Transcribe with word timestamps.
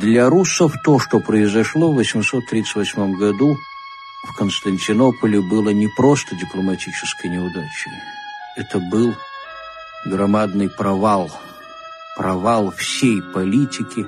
Для 0.00 0.30
руссов 0.30 0.76
то, 0.82 0.98
что 0.98 1.20
произошло 1.20 1.92
в 1.92 1.96
838 1.96 3.18
году 3.18 3.58
в 4.24 4.34
Константинополе, 4.34 5.42
было 5.42 5.68
не 5.68 5.88
просто 5.94 6.34
дипломатической 6.34 7.28
неудачей. 7.28 7.92
Это 8.56 8.78
был 8.78 9.14
громадный 10.06 10.70
провал. 10.70 11.30
Провал 12.16 12.70
всей 12.70 13.20
политики, 13.20 14.06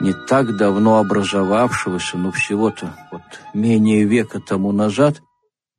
не 0.00 0.12
так 0.12 0.56
давно 0.56 0.98
образовавшегося, 0.98 2.18
ну 2.18 2.32
всего-то 2.32 2.92
вот 3.12 3.22
менее 3.54 4.02
века 4.06 4.40
тому 4.40 4.72
назад, 4.72 5.22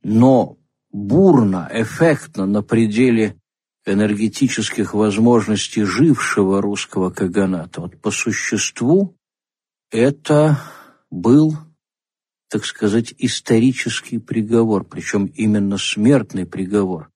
но 0.03 0.55
бурно, 0.93 1.69
эффектно, 1.73 2.45
на 2.45 2.63
пределе 2.63 3.35
энергетических 3.85 4.93
возможностей 4.93 5.83
жившего 5.83 6.61
русского 6.61 7.09
каганата. 7.09 7.81
Вот 7.81 8.01
по 8.01 8.11
существу 8.11 9.16
это 9.91 10.59
был, 11.09 11.55
так 12.49 12.65
сказать, 12.65 13.13
исторический 13.17 14.19
приговор, 14.19 14.83
причем 14.83 15.25
именно 15.25 15.77
смертный 15.77 16.45
приговор 16.45 17.09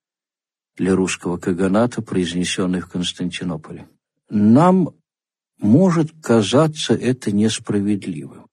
для 0.76 0.96
русского 0.96 1.38
каганата, 1.38 2.02
произнесенный 2.02 2.82
в 2.82 2.90
Константинополе. 2.90 3.88
Нам 4.30 4.96
может 5.60 6.12
казаться 6.22 6.94
это 6.94 7.32
несправедливым, 7.32 8.48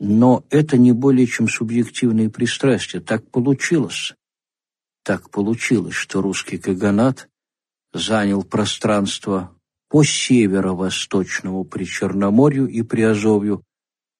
но 0.00 0.44
это 0.50 0.76
не 0.76 0.92
более 0.92 1.26
чем 1.26 1.48
субъективные 1.48 2.30
пристрастия. 2.30 3.00
Так 3.00 3.30
получилось. 3.30 4.14
Так 5.04 5.30
получилось, 5.30 5.94
что 5.94 6.20
русский 6.20 6.58
каганат 6.58 7.28
занял 7.92 8.42
пространство 8.42 9.53
по 9.88 10.02
северо-восточному 10.02 11.64
Причерноморью 11.64 12.66
и 12.66 12.82
Приазовью, 12.82 13.62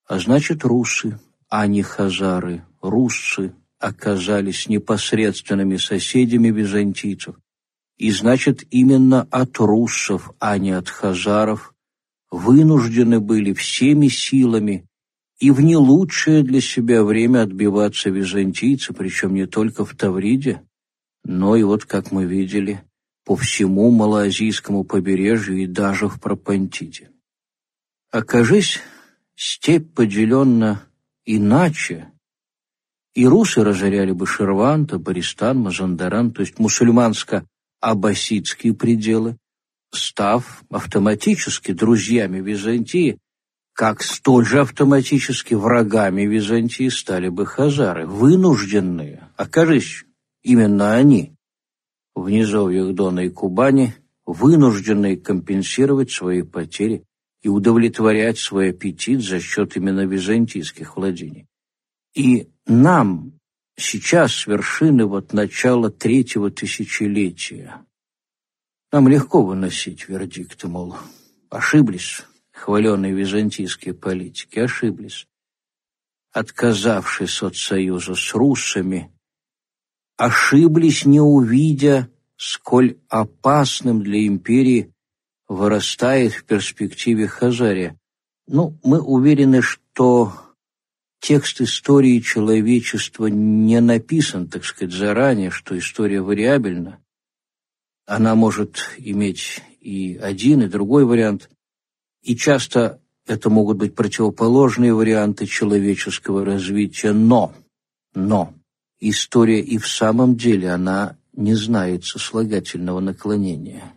а 0.06 0.18
значит, 0.18 0.64
русы, 0.64 1.18
а 1.48 1.66
не 1.66 1.82
хазары, 1.82 2.64
руссы 2.80 3.54
оказались 3.78 4.68
непосредственными 4.68 5.76
соседями 5.76 6.50
византийцев, 6.50 7.36
и 7.96 8.10
значит, 8.10 8.64
именно 8.70 9.26
от 9.30 9.58
руссов, 9.58 10.32
а 10.38 10.58
не 10.58 10.72
от 10.72 10.88
хазаров, 10.88 11.74
вынуждены 12.30 13.20
были 13.20 13.52
всеми 13.52 14.08
силами 14.08 14.86
и 15.38 15.50
в 15.50 15.60
не 15.60 15.76
лучшее 15.76 16.42
для 16.42 16.60
себя 16.60 17.04
время 17.04 17.42
отбиваться 17.42 18.10
византийцы, 18.10 18.92
причем 18.92 19.34
не 19.34 19.46
только 19.46 19.84
в 19.84 19.94
Тавриде, 19.94 20.62
но 21.24 21.56
и 21.56 21.62
вот, 21.62 21.84
как 21.84 22.12
мы 22.12 22.24
видели, 22.24 22.82
по 23.24 23.36
всему 23.36 23.90
Малоазийскому 23.90 24.84
побережью 24.84 25.58
и 25.58 25.66
даже 25.66 26.08
в 26.08 26.18
Пропантиде. 26.20 27.10
Окажись, 28.10 28.80
степь 29.34 29.94
поделена 29.94 30.82
иначе, 31.24 32.12
и 33.14 33.26
русы 33.26 33.64
разоряли 33.64 34.12
бы 34.12 34.26
Шерванта, 34.26 34.98
Баристан, 34.98 35.56
Мазандаран, 35.58 36.32
то 36.32 36.42
есть 36.42 36.58
мусульманско-аббасидские 36.58 38.74
пределы, 38.74 39.38
став 39.92 40.62
автоматически 40.70 41.72
друзьями 41.72 42.40
Византии, 42.40 43.18
как 43.72 44.02
столь 44.02 44.44
же 44.44 44.60
автоматически 44.60 45.54
врагами 45.54 46.22
Византии 46.22 46.88
стали 46.88 47.28
бы 47.28 47.46
хазары, 47.46 48.04
вынужденные, 48.06 49.28
окажись, 49.36 50.04
именно 50.42 50.94
они, 50.94 51.34
в 52.14 52.28
низовьях 52.30 52.94
Дона 52.94 53.20
и 53.20 53.30
Кубани, 53.30 53.94
вынужденные 54.24 55.16
компенсировать 55.16 56.10
свои 56.10 56.42
потери 56.42 57.04
и 57.42 57.48
удовлетворять 57.48 58.38
свой 58.38 58.70
аппетит 58.70 59.20
за 59.22 59.40
счет 59.40 59.76
именно 59.76 60.06
византийских 60.06 60.96
владений. 60.96 61.46
И 62.14 62.48
нам 62.66 63.38
сейчас, 63.76 64.34
с 64.34 64.46
вершины 64.46 65.04
вот 65.06 65.32
начала 65.32 65.90
третьего 65.90 66.50
тысячелетия, 66.50 67.84
нам 68.92 69.08
легко 69.08 69.42
выносить 69.42 70.08
вердикты, 70.08 70.68
мол, 70.68 70.96
ошиблись 71.50 72.22
хваленые 72.54 73.12
византийские 73.12 73.94
политики, 73.94 74.60
ошиблись. 74.60 75.26
Отказавшись 76.32 77.42
от 77.42 77.56
союза 77.56 78.14
с 78.14 78.34
руссами, 78.34 79.12
ошиблись, 80.16 81.04
не 81.04 81.20
увидя, 81.20 82.10
сколь 82.36 82.98
опасным 83.08 84.02
для 84.02 84.26
империи 84.26 84.92
вырастает 85.48 86.32
в 86.32 86.44
перспективе 86.44 87.26
Хазария. 87.26 87.98
Ну, 88.46 88.78
мы 88.82 89.00
уверены, 89.00 89.62
что 89.62 90.32
текст 91.20 91.60
истории 91.60 92.20
человечества 92.20 93.26
не 93.26 93.80
написан, 93.80 94.48
так 94.48 94.64
сказать, 94.64 94.94
заранее, 94.94 95.50
что 95.50 95.78
история 95.78 96.20
вариабельна. 96.20 97.00
Она 98.06 98.34
может 98.34 98.90
иметь 98.98 99.62
и 99.80 100.16
один, 100.16 100.62
и 100.62 100.68
другой 100.68 101.06
вариант. 101.06 101.48
И 102.22 102.36
часто 102.36 103.00
это 103.26 103.48
могут 103.48 103.78
быть 103.78 103.94
противоположные 103.94 104.92
варианты 104.92 105.46
человеческого 105.46 106.44
развития, 106.44 107.12
но, 107.12 107.54
но 108.14 108.52
история 109.10 109.60
и 109.60 109.78
в 109.78 109.86
самом 109.88 110.36
деле, 110.36 110.70
она 110.70 111.16
не 111.32 111.54
знает 111.54 112.04
сослагательного 112.04 113.00
наклонения. 113.00 113.92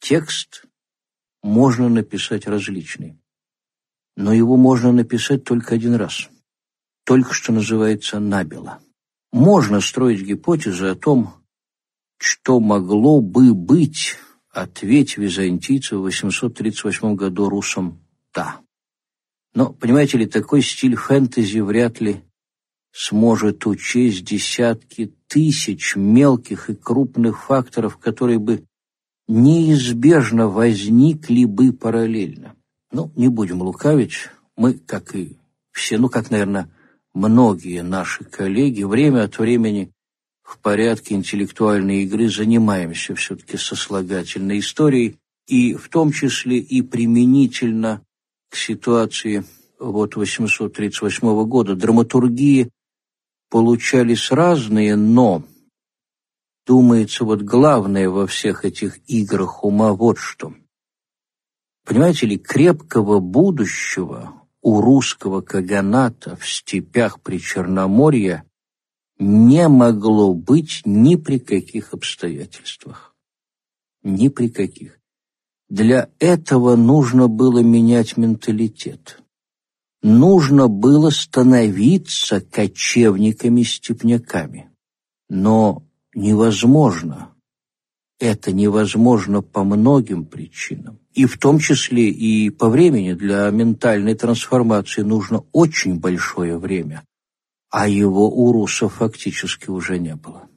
Текст 0.00 0.64
можно 1.42 1.88
написать 1.88 2.46
различный, 2.46 3.18
но 4.16 4.32
его 4.32 4.56
можно 4.56 4.92
написать 4.92 5.44
только 5.44 5.74
один 5.74 5.94
раз, 5.94 6.28
только 7.04 7.34
что 7.34 7.52
называется 7.52 8.18
набело. 8.18 8.80
Можно 9.32 9.80
строить 9.80 10.22
гипотезы 10.22 10.86
о 10.86 10.94
том, 10.94 11.34
что 12.18 12.60
могло 12.60 13.20
бы 13.20 13.54
быть, 13.54 14.16
ответь 14.50 15.16
византийцы 15.16 15.96
в 15.96 16.02
838 16.02 17.14
году 17.14 17.48
русам 17.48 18.00
«да». 18.34 18.60
Но, 19.54 19.72
понимаете 19.72 20.18
ли, 20.18 20.26
такой 20.26 20.62
стиль 20.62 20.96
фэнтези 20.96 21.58
вряд 21.58 22.00
ли 22.00 22.22
сможет 22.92 23.66
учесть 23.66 24.24
десятки 24.24 25.12
тысяч 25.26 25.94
мелких 25.96 26.70
и 26.70 26.74
крупных 26.74 27.44
факторов, 27.44 27.98
которые 27.98 28.38
бы 28.38 28.64
неизбежно 29.28 30.48
возникли 30.48 31.44
бы 31.44 31.72
параллельно. 31.72 32.56
Ну, 32.92 33.12
не 33.14 33.28
будем 33.28 33.62
лукавить, 33.62 34.28
мы, 34.56 34.74
как 34.74 35.14
и 35.14 35.36
все, 35.70 35.98
ну, 35.98 36.08
как, 36.08 36.30
наверное, 36.30 36.68
многие 37.14 37.82
наши 37.82 38.24
коллеги, 38.24 38.82
время 38.82 39.24
от 39.24 39.38
времени 39.38 39.92
в 40.42 40.58
порядке 40.58 41.14
интеллектуальной 41.14 42.02
игры 42.02 42.28
занимаемся 42.28 43.14
все-таки 43.14 43.56
сослагательной 43.56 44.58
историей, 44.58 45.16
и 45.46 45.74
в 45.74 45.88
том 45.88 46.10
числе 46.12 46.58
и 46.58 46.82
применительно 46.82 48.02
к 48.48 48.56
ситуации 48.56 49.44
вот 49.78 50.16
838 50.16 51.44
года 51.44 51.76
драматургии 51.76 52.70
получались 53.50 54.30
разные, 54.30 54.96
но, 54.96 55.42
думается, 56.66 57.24
вот 57.24 57.42
главное 57.42 58.08
во 58.08 58.26
всех 58.26 58.64
этих 58.64 58.98
играх 59.08 59.64
ума 59.64 59.92
вот 59.92 60.18
что. 60.18 60.54
Понимаете 61.84 62.26
ли, 62.26 62.38
крепкого 62.38 63.18
будущего 63.18 64.32
у 64.62 64.80
русского 64.80 65.40
каганата 65.40 66.36
в 66.36 66.48
степях 66.48 67.20
при 67.20 67.38
Черноморье 67.38 68.44
не 69.18 69.68
могло 69.68 70.32
быть 70.32 70.82
ни 70.84 71.16
при 71.16 71.38
каких 71.38 71.92
обстоятельствах. 71.92 73.14
Ни 74.02 74.28
при 74.28 74.48
каких. 74.48 74.98
Для 75.68 76.08
этого 76.18 76.76
нужно 76.76 77.28
было 77.28 77.60
менять 77.60 78.16
менталитет 78.16 79.20
нужно 80.02 80.68
было 80.68 81.10
становиться 81.10 82.40
кочевниками-степняками. 82.40 84.70
Но 85.28 85.82
невозможно. 86.14 87.34
Это 88.18 88.52
невозможно 88.52 89.42
по 89.42 89.62
многим 89.64 90.24
причинам. 90.26 91.00
И 91.14 91.26
в 91.26 91.38
том 91.38 91.58
числе 91.58 92.10
и 92.10 92.50
по 92.50 92.68
времени 92.68 93.14
для 93.14 93.50
ментальной 93.50 94.14
трансформации 94.14 95.02
нужно 95.02 95.44
очень 95.52 95.98
большое 95.98 96.56
время, 96.58 97.02
а 97.70 97.88
его 97.88 98.30
у 98.30 98.52
русов 98.52 98.94
фактически 98.94 99.70
уже 99.70 99.98
не 99.98 100.14
было. 100.16 100.48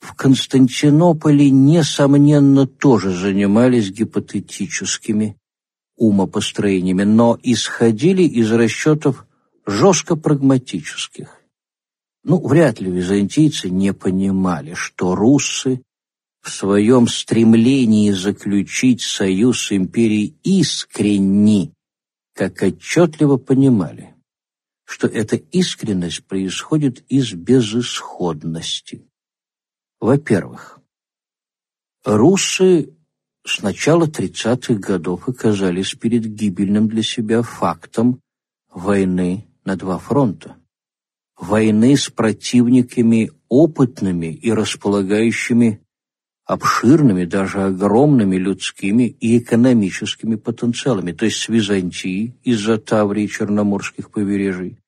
В 0.00 0.14
Константинополе, 0.14 1.50
несомненно, 1.50 2.66
тоже 2.66 3.12
занимались 3.12 3.90
гипотетическими 3.90 5.36
умопостроениями, 6.00 7.04
но 7.04 7.38
исходили 7.42 8.22
из 8.22 8.50
расчетов 8.50 9.26
жестко 9.66 10.16
прагматических. 10.16 11.40
Ну, 12.24 12.44
вряд 12.44 12.80
ли 12.80 12.90
византийцы 12.90 13.68
не 13.68 13.92
понимали, 13.92 14.72
что 14.74 15.14
руссы 15.14 15.82
в 16.40 16.50
своем 16.50 17.06
стремлении 17.06 18.10
заключить 18.12 19.02
союз 19.02 19.66
с 19.66 19.72
империей 19.72 20.34
искренни, 20.42 21.74
как 22.34 22.62
отчетливо 22.62 23.36
понимали, 23.36 24.14
что 24.86 25.06
эта 25.06 25.36
искренность 25.36 26.24
происходит 26.24 27.04
из 27.08 27.34
безысходности. 27.34 29.06
Во-первых, 30.00 30.80
руссы 32.04 32.94
с 33.50 33.62
начала 33.62 34.06
30-х 34.06 34.74
годов 34.74 35.28
оказались 35.28 35.94
перед 35.94 36.24
гибельным 36.24 36.88
для 36.88 37.02
себя 37.02 37.42
фактом 37.42 38.20
войны 38.72 39.46
на 39.64 39.76
два 39.76 39.98
фронта. 39.98 40.56
Войны 41.36 41.96
с 41.96 42.10
противниками 42.10 43.32
опытными 43.48 44.32
и 44.32 44.52
располагающими 44.52 45.80
обширными, 46.44 47.24
даже 47.24 47.64
огромными 47.64 48.36
людскими 48.36 49.04
и 49.04 49.38
экономическими 49.38 50.36
потенциалами, 50.36 51.12
то 51.12 51.24
есть 51.24 51.38
с 51.38 51.48
Византией 51.48 52.36
из-за 52.44 52.78
Таврии 52.78 53.26
Черноморских 53.26 54.10
побережий, 54.10 54.78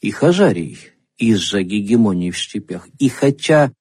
и 0.00 0.10
Хазарией 0.10 0.78
из-за 1.16 1.62
гегемонии 1.62 2.30
в 2.30 2.38
степях. 2.38 2.88
И 2.98 3.08
хотя 3.08 3.72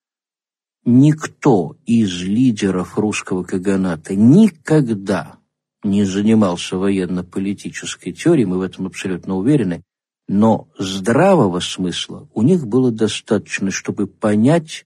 никто 0.89 1.77
из 1.85 2.21
лидеров 2.23 2.97
русского 2.97 3.43
каганата 3.43 4.15
никогда 4.15 5.37
не 5.83 6.03
занимался 6.03 6.77
военно-политической 6.77 8.11
теорией, 8.11 8.45
мы 8.45 8.57
в 8.57 8.61
этом 8.61 8.87
абсолютно 8.87 9.35
уверены, 9.35 9.83
но 10.27 10.67
здравого 10.77 11.59
смысла 11.59 12.27
у 12.33 12.41
них 12.41 12.67
было 12.67 12.91
достаточно, 12.91 13.71
чтобы 13.71 14.07
понять 14.07 14.85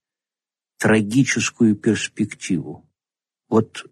трагическую 0.77 1.75
перспективу. 1.75 2.85
Вот 3.49 3.85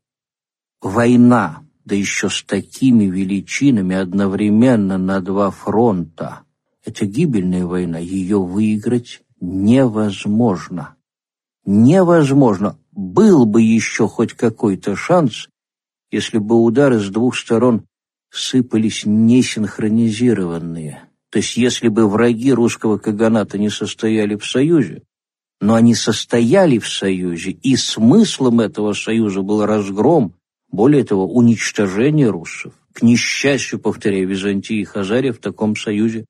война, 0.82 1.66
да 1.86 1.96
еще 1.96 2.30
с 2.30 2.44
такими 2.44 3.06
величинами 3.06 3.96
одновременно 3.96 4.98
на 4.98 5.22
два 5.22 5.50
фронта, 5.50 6.44
это 6.84 7.06
гибельная 7.06 7.66
война, 7.66 8.00
ее 8.00 8.40
выиграть 8.40 9.22
невозможно. 9.40 10.96
Невозможно. 11.66 12.78
Был 12.92 13.46
бы 13.46 13.62
еще 13.62 14.08
хоть 14.08 14.34
какой-то 14.34 14.96
шанс, 14.96 15.48
если 16.10 16.38
бы 16.40 16.56
удары 16.56 17.00
с 17.00 17.10
двух 17.10 17.38
сторон 17.38 17.86
сыпались 18.30 19.04
несинхронизированные. 19.06 21.04
То 21.30 21.38
есть 21.38 21.56
если 21.58 21.88
бы 21.88 22.08
враги 22.08 22.52
русского 22.52 22.98
каганата 22.98 23.58
не 23.58 23.70
состояли 23.70 24.36
в 24.36 24.46
союзе, 24.46 25.04
но 25.62 25.76
они 25.76 25.96
состояли 25.96 26.80
в 26.80 26.90
союзе, 26.90 27.52
и 27.52 27.76
смыслом 27.76 28.60
этого 28.60 28.94
союза 28.94 29.42
был 29.42 29.66
разгром, 29.66 30.34
более 30.70 31.04
того, 31.04 31.28
уничтожение 31.28 32.30
руссов. 32.30 32.74
К 32.94 33.04
несчастью, 33.04 33.80
повторяю, 33.80 34.28
Византия 34.28 34.82
и 34.82 34.86
Хазария 34.86 35.32
в 35.32 35.38
таком 35.38 35.76
союзе 35.76 36.26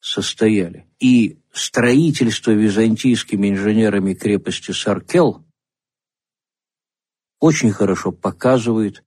состояли. 0.00 0.86
И 1.00 1.38
строительство 1.56 2.50
византийскими 2.50 3.48
инженерами 3.48 4.12
крепости 4.12 4.72
Саркел 4.72 5.42
очень 7.40 7.72
хорошо 7.72 8.12
показывает 8.12 9.02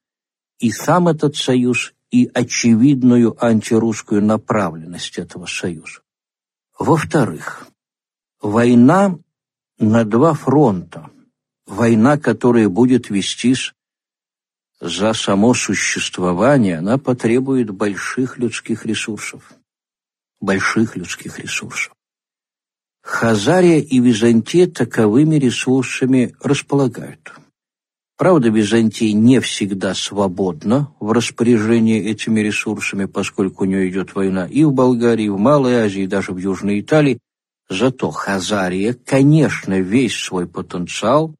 и 0.58 0.72
сам 0.72 1.08
этот 1.08 1.36
союз, 1.36 1.94
и 2.10 2.30
очевидную 2.34 3.38
антирусскую 3.44 4.24
направленность 4.24 5.20
этого 5.20 5.46
союза. 5.46 6.02
Во-вторых, 6.78 7.68
война 8.42 9.20
на 9.78 10.04
два 10.04 10.34
фронта. 10.34 11.12
Война, 11.68 12.18
которая 12.18 12.68
будет 12.68 13.12
вестись 13.12 13.74
за 14.80 15.14
само 15.14 15.54
существование, 15.54 16.80
она 16.80 16.98
потребует 16.98 17.70
больших 17.70 18.40
людских 18.40 18.88
ресурсов. 18.88 19.54
Больших 20.40 20.96
людских 20.96 21.38
ресурсов. 21.38 21.94
Хазария 23.10 23.80
и 23.80 24.00
Византия 24.00 24.68
таковыми 24.68 25.38
ресурсами 25.38 26.36
располагают. 26.42 27.34
Правда, 28.18 28.50
Византия 28.50 29.14
не 29.14 29.40
всегда 29.40 29.96
свободна 29.96 30.94
в 31.00 31.12
распоряжении 31.12 32.00
этими 32.00 32.40
ресурсами, 32.42 33.06
поскольку 33.06 33.64
у 33.64 33.68
нее 33.68 33.90
идет 33.90 34.14
война 34.14 34.46
и 34.46 34.64
в 34.64 34.74
Болгарии, 34.74 35.26
и 35.26 35.30
в 35.30 35.40
Малой 35.40 35.78
Азии, 35.78 36.04
и 36.04 36.08
даже 36.08 36.34
в 36.34 36.38
Южной 36.38 36.82
Италии, 36.82 37.20
Зато 37.68 38.12
Хазария, 38.12 38.94
конечно, 38.94 39.80
весь 39.80 40.16
свой 40.16 40.48
потенциал, 40.48 41.36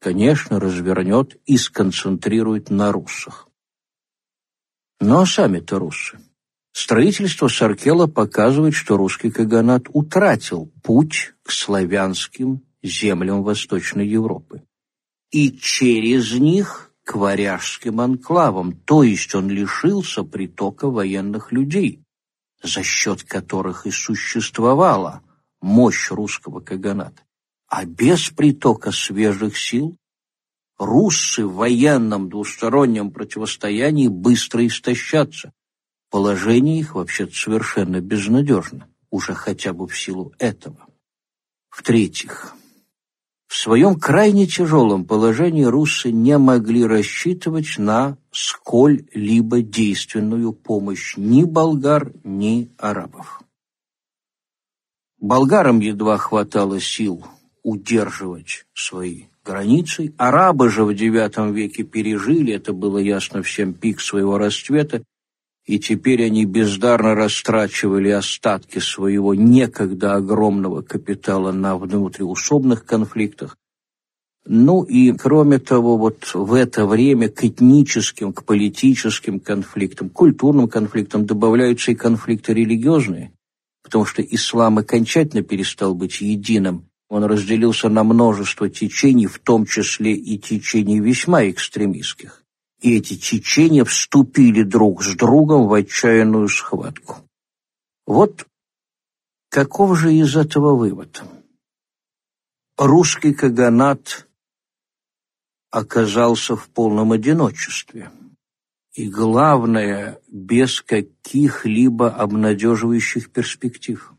конечно, 0.00 0.58
развернет 0.58 1.36
и 1.46 1.56
сконцентрирует 1.56 2.70
на 2.70 2.90
руссах. 2.90 3.48
Ну 5.00 5.20
а 5.20 5.26
сами-то 5.26 5.78
руссы. 5.78 6.18
Строительство 6.72 7.48
Саркела 7.48 8.06
показывает, 8.06 8.74
что 8.74 8.96
русский 8.96 9.30
каганат 9.30 9.84
утратил 9.92 10.72
путь 10.82 11.34
к 11.42 11.50
славянским 11.50 12.62
землям 12.82 13.42
Восточной 13.42 14.08
Европы. 14.08 14.62
И 15.30 15.52
через 15.52 16.32
них 16.32 16.92
к 17.04 17.14
варяжским 17.14 18.00
анклавам, 18.00 18.72
то 18.72 19.02
есть 19.02 19.34
он 19.34 19.48
лишился 19.48 20.24
притока 20.24 20.88
военных 20.88 21.52
людей, 21.52 22.02
за 22.62 22.82
счет 22.82 23.22
которых 23.22 23.86
и 23.86 23.90
существовала 23.90 25.22
мощь 25.60 26.10
русского 26.10 26.60
каганата. 26.60 27.22
А 27.68 27.84
без 27.84 28.30
притока 28.30 28.92
свежих 28.92 29.58
сил 29.58 29.96
руссы 30.78 31.46
в 31.46 31.54
военном 31.54 32.28
двустороннем 32.28 33.10
противостоянии 33.10 34.08
быстро 34.08 34.66
истощатся. 34.66 35.52
Положение 36.12 36.78
их 36.78 36.94
вообще 36.94 37.26
совершенно 37.26 38.02
безнадежно, 38.02 38.86
уже 39.10 39.32
хотя 39.32 39.72
бы 39.72 39.88
в 39.88 39.98
силу 39.98 40.34
этого. 40.38 40.86
В-третьих, 41.70 42.52
в 43.46 43.56
своем 43.56 43.98
крайне 43.98 44.46
тяжелом 44.46 45.06
положении 45.06 45.64
руссы 45.64 46.12
не 46.12 46.36
могли 46.36 46.84
рассчитывать 46.84 47.78
на 47.78 48.18
сколь-либо 48.30 49.62
действенную 49.62 50.52
помощь 50.52 51.16
ни 51.16 51.44
болгар, 51.44 52.12
ни 52.24 52.70
арабов. 52.76 53.40
Болгарам 55.18 55.80
едва 55.80 56.18
хватало 56.18 56.78
сил 56.78 57.24
удерживать 57.62 58.66
свои 58.74 59.28
границы. 59.46 60.12
Арабы 60.18 60.68
же 60.68 60.84
в 60.84 60.90
IX 60.90 61.52
веке 61.52 61.84
пережили, 61.84 62.52
это 62.52 62.74
было 62.74 62.98
ясно 62.98 63.42
всем, 63.42 63.72
пик 63.72 63.98
своего 63.98 64.36
расцвета, 64.36 65.04
и 65.66 65.78
теперь 65.78 66.24
они 66.24 66.44
бездарно 66.44 67.14
растрачивали 67.14 68.10
остатки 68.10 68.78
своего 68.78 69.34
некогда 69.34 70.14
огромного 70.14 70.82
капитала 70.82 71.52
на 71.52 71.76
внутриусобных 71.76 72.84
конфликтах. 72.84 73.56
Ну 74.44 74.82
и, 74.82 75.12
кроме 75.12 75.60
того, 75.60 75.96
вот 75.96 76.34
в 76.34 76.54
это 76.54 76.84
время 76.84 77.28
к 77.28 77.44
этническим, 77.44 78.32
к 78.32 78.44
политическим 78.44 79.38
конфликтам, 79.38 80.10
культурным 80.10 80.68
конфликтам 80.68 81.26
добавляются 81.26 81.92
и 81.92 81.94
конфликты 81.94 82.52
религиозные 82.52 83.32
потому 83.82 84.04
что 84.06 84.22
ислам 84.22 84.78
окончательно 84.78 85.42
перестал 85.42 85.94
быть 85.94 86.20
единым. 86.20 86.88
Он 87.10 87.24
разделился 87.24 87.90
на 87.90 88.04
множество 88.04 88.70
течений, 88.70 89.26
в 89.26 89.38
том 89.38 89.66
числе 89.66 90.14
и 90.14 90.38
течений 90.38 90.98
весьма 90.98 91.50
экстремистских. 91.50 92.41
И 92.82 92.96
эти 92.96 93.16
течения 93.16 93.84
вступили 93.84 94.64
друг 94.64 95.04
с 95.04 95.14
другом 95.14 95.68
в 95.68 95.72
отчаянную 95.72 96.48
схватку. 96.48 97.18
Вот 98.06 98.44
каков 99.50 99.96
же 99.96 100.12
из 100.12 100.36
этого 100.36 100.74
вывод? 100.74 101.22
Русский 102.76 103.34
каганат 103.34 104.28
оказался 105.70 106.56
в 106.56 106.68
полном 106.70 107.12
одиночестве 107.12 108.10
и, 108.94 109.08
главное, 109.08 110.18
без 110.26 110.82
каких-либо 110.82 112.10
обнадеживающих 112.10 113.30
перспектив. 113.30 114.12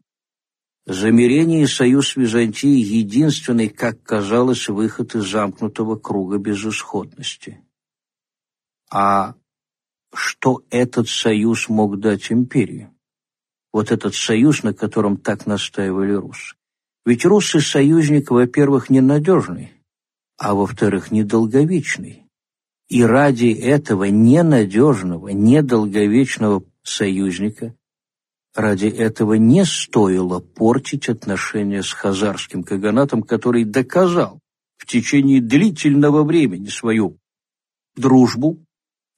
Замирение 0.86 1.64
и 1.64 1.68
союз 1.68 2.16
Византии– 2.16 2.80
единственный, 3.02 3.68
как 3.68 4.02
казалось, 4.04 4.70
выход 4.70 5.16
из 5.16 5.30
замкнутого 5.30 5.98
круга 5.98 6.38
безысходности. 6.38 7.62
А 8.96 9.34
что 10.14 10.62
этот 10.70 11.10
союз 11.10 11.68
мог 11.68 12.00
дать 12.00 12.32
империи? 12.32 12.92
Вот 13.72 13.92
этот 13.92 14.14
союз, 14.14 14.62
на 14.62 14.76
котором 14.76 15.18
так 15.18 15.48
настаивали 15.48 16.14
русы. 16.14 16.56
Ведь 17.04 17.26
русский 17.26 17.60
союзник, 17.60 18.30
во-первых, 18.30 18.92
ненадежный, 18.92 19.72
а 20.38 20.54
во-вторых, 20.54 21.10
недолговечный. 21.10 22.28
И 22.88 23.02
ради 23.02 23.48
этого 23.48 24.04
ненадежного, 24.04 25.30
недолговечного 25.30 26.64
союзника, 26.84 27.74
ради 28.54 28.86
этого 28.86 29.34
не 29.34 29.66
стоило 29.66 30.40
портить 30.40 31.10
отношения 31.10 31.82
с 31.82 31.92
хазарским 31.92 32.64
каганатом, 32.64 33.24
который 33.24 33.64
доказал 33.64 34.40
в 34.78 34.86
течение 34.86 35.42
длительного 35.42 36.24
времени 36.24 36.68
свою 36.68 37.18
дружбу 37.96 38.64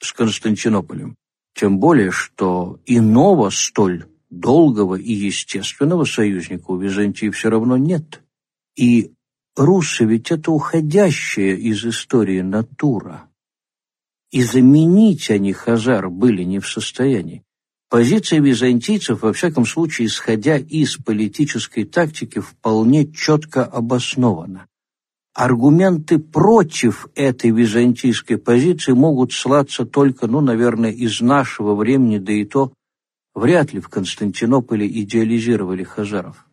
с 0.06 0.14
Константинополем 0.14 1.16
Тем 1.56 1.80
более, 1.80 2.12
что 2.12 2.80
иного 2.86 3.50
столь 3.50 4.06
долгого 4.30 4.96
и 4.96 5.14
естественного 5.14 6.06
союзника 6.06 6.72
у 6.72 6.78
Византии 6.78 7.30
все 7.30 7.50
равно 7.50 7.78
нет. 7.78 8.22
И 8.76 9.12
Русы 9.56 10.04
ведь 10.04 10.32
это 10.32 10.52
уходящая 10.52 11.56
из 11.56 11.86
истории 11.86 12.42
натура. 12.42 13.30
И 14.32 14.44
заменить 14.44 15.30
они 15.32 15.54
Хазар 15.54 16.10
были 16.10 16.44
не 16.44 16.60
в 16.60 16.68
состоянии. 16.68 17.44
Позиция 17.90 18.42
византийцев, 18.42 19.22
во 19.22 19.32
всяком 19.32 19.66
случае, 19.66 20.08
исходя 20.08 20.58
из 20.58 20.98
политической 20.98 21.86
тактики, 21.86 22.40
вполне 22.40 23.10
четко 23.10 23.64
обоснована. 23.64 24.68
Аргументы 25.36 26.18
против 26.18 27.10
этой 27.14 27.52
византийской 27.52 28.38
позиции 28.38 28.94
могут 28.94 29.34
слаться 29.34 29.86
только, 29.86 30.28
ну, 30.28 30.40
наверное, 30.40 30.92
из 30.92 31.20
нашего 31.20 31.76
времени, 31.76 32.20
да 32.20 32.32
и 32.32 32.46
то 32.46 32.72
вряд 33.34 33.74
ли 33.74 33.82
в 33.82 33.90
Константинополе 33.90 34.88
идеализировали 34.88 35.84
хазаров. 35.84 36.46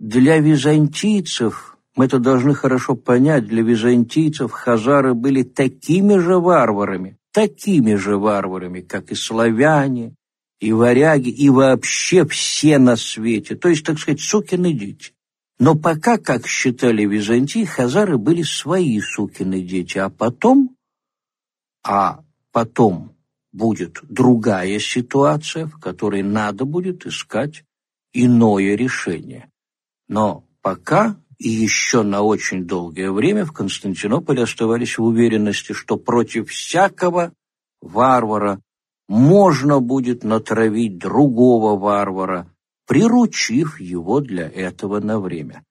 Для 0.00 0.38
византийцев 0.38 1.78
мы 1.94 2.06
это 2.06 2.18
должны 2.18 2.52
хорошо 2.52 2.96
понять, 2.96 3.46
для 3.46 3.62
византийцев 3.62 4.50
хазары 4.50 5.14
были 5.14 5.44
такими 5.44 6.18
же 6.18 6.40
варварами, 6.40 7.16
такими 7.32 7.94
же 7.94 8.16
варварами, 8.16 8.80
как 8.80 9.12
и 9.12 9.14
славяне, 9.14 10.16
и 10.58 10.72
варяги, 10.72 11.28
и 11.28 11.48
вообще 11.48 12.26
все 12.26 12.78
на 12.78 12.96
свете, 12.96 13.54
то 13.54 13.68
есть, 13.68 13.84
так 13.84 14.00
сказать, 14.00 14.20
сукины 14.20 14.72
дети. 14.72 15.13
Но 15.58 15.76
пока, 15.76 16.18
как 16.18 16.46
считали 16.46 17.04
Византии, 17.04 17.64
хазары 17.64 18.18
были 18.18 18.42
свои 18.42 19.00
сукины 19.00 19.62
дети, 19.62 19.98
а 19.98 20.10
потом, 20.10 20.76
а 21.84 22.24
потом 22.50 23.14
будет 23.52 24.00
другая 24.02 24.80
ситуация, 24.80 25.66
в 25.66 25.78
которой 25.78 26.22
надо 26.22 26.64
будет 26.64 27.06
искать 27.06 27.64
иное 28.12 28.74
решение. 28.74 29.48
Но 30.08 30.44
пока 30.60 31.16
и 31.38 31.48
еще 31.48 32.02
на 32.02 32.22
очень 32.22 32.66
долгое 32.66 33.12
время 33.12 33.44
в 33.44 33.52
Константинополе 33.52 34.42
оставались 34.42 34.98
в 34.98 35.04
уверенности, 35.04 35.72
что 35.72 35.96
против 35.96 36.50
всякого 36.50 37.32
варвара 37.80 38.60
можно 39.08 39.80
будет 39.80 40.24
натравить 40.24 40.98
другого 40.98 41.78
варвара, 41.78 42.48
приручив 42.86 43.80
его 43.80 44.20
для 44.20 44.48
этого 44.48 45.00
на 45.00 45.18
время. 45.18 45.64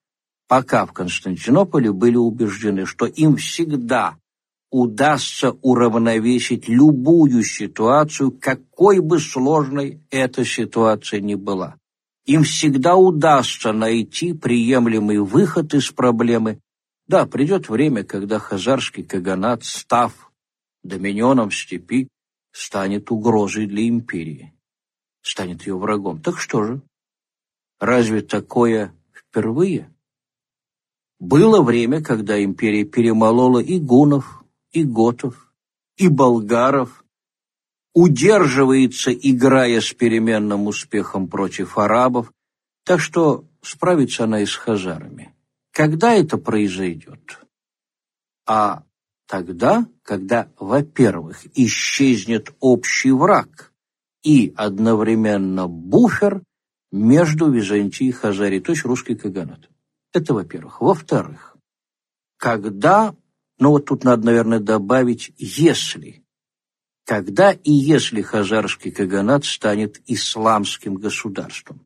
Пока 0.47 0.85
в 0.85 0.93
Константинополе 0.93 1.91
были 1.91 2.15
убеждены, 2.15 2.85
что 2.85 3.05
им 3.05 3.37
всегда 3.37 4.17
удастся 4.69 5.51
уравновесить 5.61 6.67
любую 6.67 7.43
ситуацию, 7.43 8.31
какой 8.31 8.99
бы 8.99 9.19
сложной 9.19 10.01
эта 10.09 10.43
ситуация 10.43 11.21
ни 11.21 11.35
была. 11.35 11.77
Им 12.25 12.43
всегда 12.43 12.95
удастся 12.95 13.71
найти 13.71 14.33
приемлемый 14.33 15.19
выход 15.19 15.73
из 15.73 15.91
проблемы. 15.91 16.59
Да, 17.07 17.25
придет 17.25 17.69
время, 17.69 18.03
когда 18.03 18.39
хазарский 18.39 19.03
каганат, 19.03 19.63
став 19.63 20.31
доминионом 20.83 21.51
степи, 21.51 22.07
станет 22.51 23.11
угрозой 23.11 23.67
для 23.67 23.87
империи, 23.87 24.53
станет 25.21 25.67
ее 25.67 25.77
врагом. 25.77 26.21
Так 26.21 26.39
что 26.39 26.63
же? 26.63 26.81
Разве 27.83 28.21
такое 28.21 28.95
впервые? 29.11 29.93
Было 31.19 31.61
время, 31.61 32.01
когда 32.01 32.41
империя 32.41 32.85
перемолола 32.85 33.59
и 33.59 33.77
гунов, 33.77 34.45
и 34.71 34.85
готов, 34.85 35.51
и 35.97 36.07
болгаров, 36.07 37.03
удерживается, 37.93 39.11
играя 39.11 39.81
с 39.81 39.91
переменным 39.91 40.67
успехом 40.67 41.27
против 41.27 41.77
арабов, 41.77 42.31
так 42.85 43.01
что 43.01 43.43
справится 43.61 44.23
она 44.23 44.39
и 44.39 44.45
с 44.45 44.55
хазарами. 44.55 45.35
Когда 45.73 46.13
это 46.13 46.37
произойдет? 46.37 47.41
А 48.47 48.83
тогда, 49.27 49.85
когда, 50.03 50.47
во-первых, 50.57 51.45
исчезнет 51.53 52.55
общий 52.61 53.11
враг 53.11 53.73
и 54.23 54.53
одновременно 54.55 55.67
буфер 55.67 56.43
между 56.93 57.51
Византией 57.51 58.09
и 58.09 58.13
Хазарией, 58.13 58.61
то 58.61 58.71
есть 58.71 58.85
русский 58.85 59.15
каганат. 59.15 59.67
Это 60.13 60.35
во-первых. 60.35 60.79
Во-вторых, 60.79 61.57
когда, 62.37 63.15
ну 63.57 63.71
вот 63.71 63.85
тут 63.85 64.03
надо, 64.03 64.27
наверное, 64.27 64.59
добавить 64.59 65.31
«если», 65.37 66.23
когда 67.03 67.51
и 67.51 67.71
если 67.71 68.21
хазарский 68.21 68.91
каганат 68.91 69.43
станет 69.43 70.01
исламским 70.05 70.95
государством. 70.95 71.81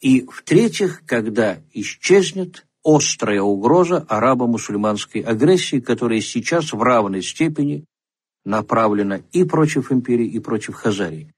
И, 0.00 0.22
в-третьих, 0.22 1.02
когда 1.04 1.60
исчезнет 1.74 2.66
острая 2.84 3.42
угроза 3.42 3.98
арабо-мусульманской 4.08 5.20
агрессии, 5.22 5.80
которая 5.80 6.20
сейчас 6.20 6.72
в 6.72 6.80
равной 6.80 7.22
степени 7.22 7.84
направлена 8.44 9.20
и 9.32 9.44
против 9.44 9.92
империи, 9.92 10.28
и 10.28 10.38
против 10.38 10.74
Хазарии. 10.74 11.34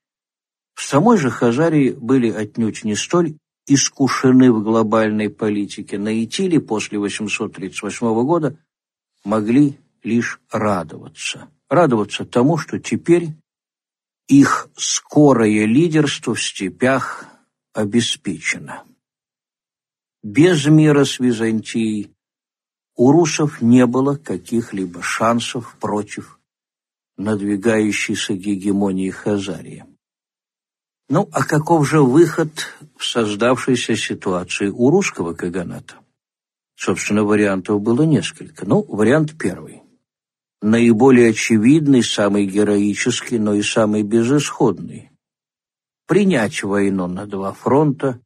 В 0.74 0.82
самой 0.82 1.18
же 1.18 1.30
Хазарии 1.30 1.90
были 1.90 2.30
отнюдь 2.30 2.84
не 2.84 2.94
столь 2.94 3.36
искушены 3.66 4.52
в 4.52 4.62
глобальной 4.62 5.30
политике. 5.30 5.98
На 5.98 6.22
Итиле 6.24 6.60
после 6.60 6.98
838 6.98 8.24
года 8.24 8.58
могли 9.24 9.78
лишь 10.02 10.40
радоваться 10.50 11.48
радоваться 11.72 12.26
тому, 12.26 12.58
что 12.58 12.78
теперь 12.78 13.30
их 14.28 14.68
скорое 14.76 15.64
лидерство 15.64 16.34
в 16.34 16.42
степях 16.42 17.24
обеспечено. 17.72 18.84
Без 20.22 20.66
мира 20.66 21.04
с 21.04 21.18
Византией 21.18 22.14
у 22.94 23.10
русов 23.10 23.62
не 23.62 23.86
было 23.86 24.16
каких-либо 24.16 25.02
шансов 25.02 25.74
против 25.80 26.38
надвигающейся 27.16 28.34
гегемонии 28.34 29.10
Хазарии. 29.10 29.86
Ну, 31.12 31.28
а 31.30 31.44
каков 31.44 31.86
же 31.86 32.00
выход 32.00 32.50
в 32.96 33.04
создавшейся 33.04 33.96
ситуации 33.96 34.68
у 34.68 34.88
русского 34.88 35.34
каганата? 35.34 35.96
Собственно, 36.74 37.22
вариантов 37.22 37.82
было 37.82 38.02
несколько. 38.02 38.64
Ну, 38.66 38.82
вариант 38.88 39.36
первый 39.38 39.82
наиболее 40.62 41.30
очевидный, 41.30 42.02
самый 42.02 42.46
героический, 42.46 43.38
но 43.38 43.52
и 43.54 43.62
самый 43.62 44.04
безысходный. 44.04 45.10
Принять 46.06 46.62
войну 46.62 47.08
на 47.08 47.26
два 47.26 47.52
фронта 47.52 48.20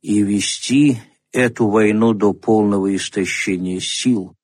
и 0.00 0.22
вести 0.22 1.02
эту 1.32 1.68
войну 1.68 2.14
до 2.14 2.32
полного 2.32 2.94
истощения 2.94 3.80
сил, 3.80 4.34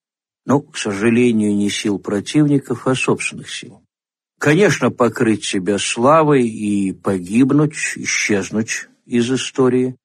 но, 0.45 0.61
к 0.61 0.77
сожалению, 0.77 1.57
не 1.57 1.71
сил 1.71 1.99
противников, 1.99 2.87
а 2.87 2.95
собственных 2.95 3.51
сил. 3.51 3.84
Конечно, 4.39 4.91
покрыть 4.91 5.45
себя 5.45 5.79
славой 5.79 6.47
и 6.47 6.93
погибнуть, 6.93 7.95
исчезнуть 7.97 8.89
из 9.07 9.31
истории. 9.31 9.97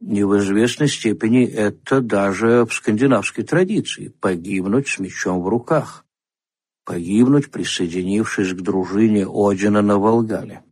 Не 0.00 0.24
в 0.24 0.38
известной 0.38 0.88
степени 0.88 1.44
это 1.46 2.00
даже 2.00 2.64
в 2.64 2.72
скандинавской 2.72 3.44
традиции– 3.44 4.08
погибнуть 4.20 4.88
с 4.88 4.98
мечом 4.98 5.42
в 5.42 5.48
руках 5.48 6.04
погибнуть, 6.84 7.50
присоединившись 7.50 8.52
к 8.52 8.60
дружине 8.60 9.26
Одина 9.28 9.82
на 9.82 9.98
Волгале. 9.98 10.62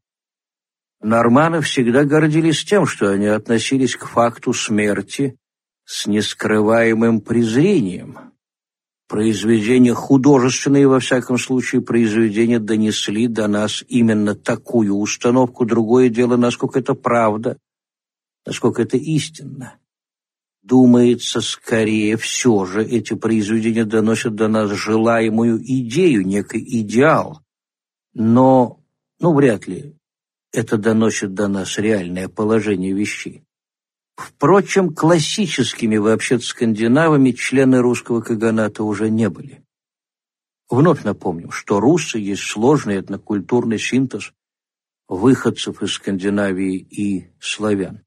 Норманы 1.01 1.61
всегда 1.63 2.05
гордились 2.05 2.65
тем, 2.65 2.87
что 2.87 3.11
они 3.11 3.27
относились 3.27 3.97
к 3.97 4.07
факту 4.07 4.53
смерти 4.53 5.37
с 5.85 6.07
нескрываемым 6.07 7.21
презрением. 7.21 8.30
Произведения 9.11 9.93
художественные, 9.93 10.87
во 10.87 11.01
всяком 11.01 11.37
случае, 11.37 11.81
произведения 11.81 12.61
донесли 12.61 13.27
до 13.27 13.49
нас 13.49 13.83
именно 13.89 14.37
такую 14.37 14.95
установку. 14.95 15.67
Другое 15.67 16.11
дело, 16.11 16.37
насколько 16.37 16.79
это 16.79 16.95
правда, 16.95 17.59
насколько 18.47 18.83
это 18.83 18.97
истинно. 18.97 19.79
Думается, 20.63 21.41
скорее 21.41 22.17
все 22.19 22.65
же 22.67 22.85
эти 22.85 23.15
произведения 23.15 23.85
доносят 23.85 24.37
до 24.37 24.47
нас 24.47 24.71
желаемую 24.71 25.61
идею, 25.61 26.25
некий 26.25 26.63
идеал. 26.81 27.41
Но, 28.15 28.79
ну, 29.19 29.35
вряд 29.35 29.67
ли 29.67 29.97
это 30.53 30.79
доносит 30.79 31.35
до 31.35 31.49
нас 31.49 31.79
реальное 31.79 32.29
положение 32.29 32.93
вещей. 32.93 33.43
Впрочем, 34.17 34.95
классическими 34.95 35.97
вообще 35.97 36.39
скандинавами 36.41 37.33
члены 37.33 37.81
русского 37.81 38.21
каганата 38.21 38.85
уже 38.85 39.11
не 39.11 39.29
были. 39.29 39.63
Вновь 40.69 41.03
напомню, 41.03 41.51
что 41.51 41.81
русы 41.81 42.19
есть 42.19 42.43
сложный 42.43 43.01
этнокультурный 43.01 43.79
синтез 43.79 44.33
выходцев 45.09 45.83
из 45.83 45.95
Скандинавии 45.95 46.77
и 46.77 47.31
славян. 47.41 48.03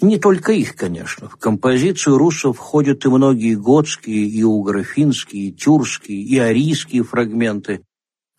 Не 0.00 0.18
только 0.18 0.52
их, 0.52 0.76
конечно. 0.76 1.28
В 1.28 1.36
композицию 1.36 2.16
русов 2.16 2.56
входят 2.56 3.04
и 3.04 3.08
многие 3.08 3.54
готские, 3.54 4.26
и 4.26 4.42
угрофинские, 4.44 5.48
и 5.48 5.52
тюркские, 5.52 6.22
и 6.22 6.38
арийские 6.38 7.02
фрагменты, 7.02 7.82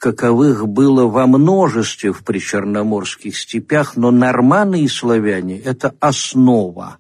каковых 0.02 0.68
было 0.68 1.06
во 1.06 1.28
множестве 1.28 2.12
в 2.12 2.24
причерноморских 2.24 3.38
степях, 3.38 3.96
но 3.96 4.10
норманы 4.10 4.82
и 4.82 4.88
славяне– 4.88 5.60
это 5.64 5.96
основа 6.00 6.98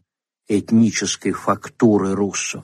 этнической 0.48 1.31
фактуры 1.31 2.13
руссов. 2.13 2.63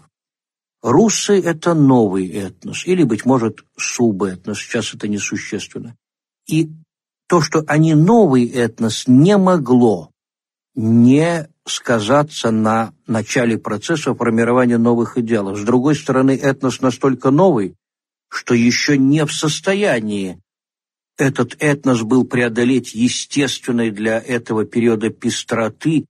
Руссы– 0.84 1.42
это 1.44 1.74
новый 1.74 2.28
этнос, 2.30 2.86
или, 2.86 3.02
быть 3.02 3.26
может, 3.26 3.66
субэтнос, 3.78 4.60
сейчас 4.60 4.94
это 4.94 5.08
несущественно. 5.08 5.96
И 6.48 6.70
то, 7.28 7.42
что 7.42 7.64
они 7.68 7.96
новый 7.96 8.46
этнос, 8.46 9.08
не 9.08 9.38
могло 9.38 10.12
не 10.76 11.50
сказаться 11.66 12.52
на 12.52 12.94
начале 13.08 13.58
процесса 13.58 14.14
формирования 14.14 14.78
новых 14.78 15.18
идеалов. 15.18 15.58
С 15.58 15.64
другой 15.64 15.96
стороны, 15.96 16.38
этнос 16.38 16.82
настолько 16.82 17.32
новый, 17.32 17.74
что 18.30 18.54
еще 18.54 18.98
не 18.98 19.26
в 19.26 19.32
состоянии 19.32 20.40
этот 21.18 21.56
этнос 21.60 22.04
был 22.04 22.26
преодолеть 22.26 22.94
естественной 22.94 23.90
для 23.92 24.20
этого 24.20 24.66
периода 24.66 25.10
пестроты, 25.10 26.06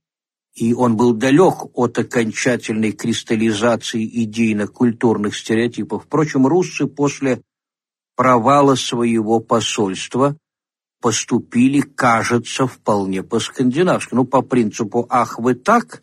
и 0.54 0.74
он 0.74 0.96
был 0.96 1.14
далек 1.14 1.66
от 1.74 1.98
окончательной 1.98 2.92
кристаллизации 2.92 4.04
идейно-культурных 4.24 5.36
стереотипов. 5.36 6.04
Впрочем, 6.04 6.46
руссы 6.46 6.86
после 6.86 7.40
провала 8.16 8.74
своего 8.74 9.40
посольства 9.40 10.36
поступили, 11.00 11.80
кажется, 11.80 12.66
вполне 12.66 13.22
по-скандинавски. 13.22 14.14
Ну, 14.14 14.24
по 14.24 14.42
принципу 14.42 15.06
«ах, 15.08 15.38
вы 15.38 15.54
так?» 15.54 16.02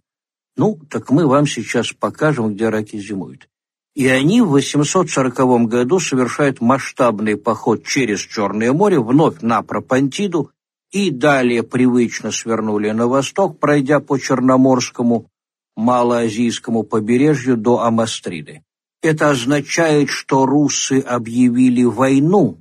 Ну, 0.58 0.80
так 0.90 1.12
мы 1.12 1.28
вам 1.28 1.46
сейчас 1.46 1.92
покажем, 1.92 2.54
где 2.54 2.70
раки 2.70 2.98
зимуют. 2.98 3.50
И 3.96 4.08
они 4.08 4.42
в 4.42 4.50
840 4.50 5.68
году 5.68 6.00
совершают 6.00 6.60
масштабный 6.60 7.38
поход 7.38 7.86
через 7.86 8.20
Черное 8.20 8.74
море 8.74 9.00
вновь 9.00 9.42
на 9.42 9.62
Пропантиду 9.64 10.52
и 10.92 11.12
далее 11.12 11.64
привычно 11.64 12.32
свернули 12.32 12.92
на 12.92 13.08
восток, 13.08 13.58
пройдя 13.58 14.02
по 14.02 14.20
Черноморскому 14.20 15.32
малоазийскому 15.78 16.84
побережью 16.84 17.56
до 17.56 17.82
Амастриды. 17.82 18.64
Это 19.02 19.30
означает, 19.30 20.10
что 20.10 20.46
русы 20.46 21.00
объявили 21.00 21.84
войну 21.84 22.60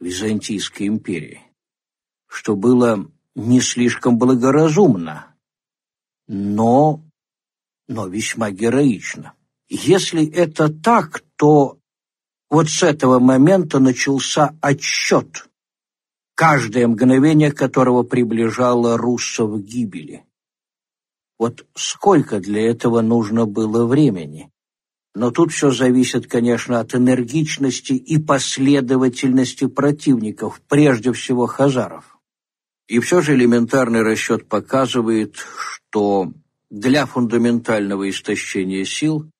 Византийской 0.00 0.88
империи, 0.88 1.42
что 2.26 2.56
было 2.56 3.08
не 3.36 3.60
слишком 3.60 4.18
благоразумно, 4.18 5.34
но, 6.26 7.04
но 7.88 8.06
весьма 8.06 8.50
героично. 8.50 9.34
Если 9.70 10.28
это 10.28 10.68
так, 10.68 11.22
то 11.36 11.78
вот 12.50 12.68
с 12.68 12.82
этого 12.82 13.20
момента 13.20 13.78
начался 13.78 14.58
отсчет, 14.60 15.48
каждое 16.34 16.88
мгновение 16.88 17.52
которого 17.52 18.02
приближало 18.02 18.98
руссов 18.98 19.52
к 19.52 19.64
гибели. 19.64 20.24
Вот 21.38 21.64
сколько 21.74 22.40
для 22.40 22.68
этого 22.68 23.00
нужно 23.00 23.46
было 23.46 23.86
времени? 23.86 24.50
Но 25.14 25.30
тут 25.30 25.52
все 25.52 25.70
зависит, 25.70 26.26
конечно, 26.26 26.80
от 26.80 26.94
энергичности 26.96 27.92
и 27.92 28.18
последовательности 28.18 29.66
противников, 29.66 30.60
прежде 30.68 31.12
всего 31.12 31.46
хазаров. 31.46 32.18
И 32.88 32.98
все 32.98 33.20
же 33.20 33.34
элементарный 33.34 34.02
расчет 34.02 34.48
показывает, 34.48 35.36
что 35.36 36.32
для 36.70 37.06
фундаментального 37.06 38.10
истощения 38.10 38.84
сил 38.84 39.30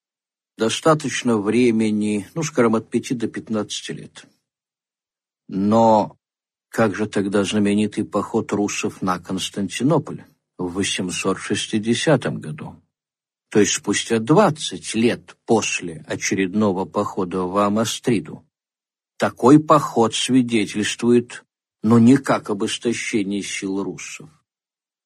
достаточно 0.60 1.38
времени, 1.38 2.28
ну, 2.34 2.42
скажем, 2.42 2.74
от 2.74 2.90
пяти 2.90 3.14
до 3.14 3.28
пятнадцати 3.28 3.92
лет. 3.92 4.26
Но 5.48 6.18
как 6.68 6.94
же 6.94 7.06
тогда 7.06 7.44
знаменитый 7.44 8.04
поход 8.04 8.52
руссов 8.52 9.00
на 9.00 9.18
Константинополь 9.18 10.22
в 10.58 10.74
860 10.74 12.22
году? 12.38 12.76
То 13.48 13.60
есть 13.60 13.72
спустя 13.72 14.18
20 14.18 14.94
лет 14.96 15.34
после 15.46 16.04
очередного 16.06 16.84
похода 16.84 17.44
в 17.44 17.56
Амастриду. 17.56 18.46
Такой 19.16 19.58
поход 19.60 20.14
свидетельствует, 20.14 21.42
но 21.82 21.98
не 21.98 22.18
как 22.18 22.50
об 22.50 22.66
истощении 22.66 23.40
сил 23.40 23.82
руссов. 23.82 24.28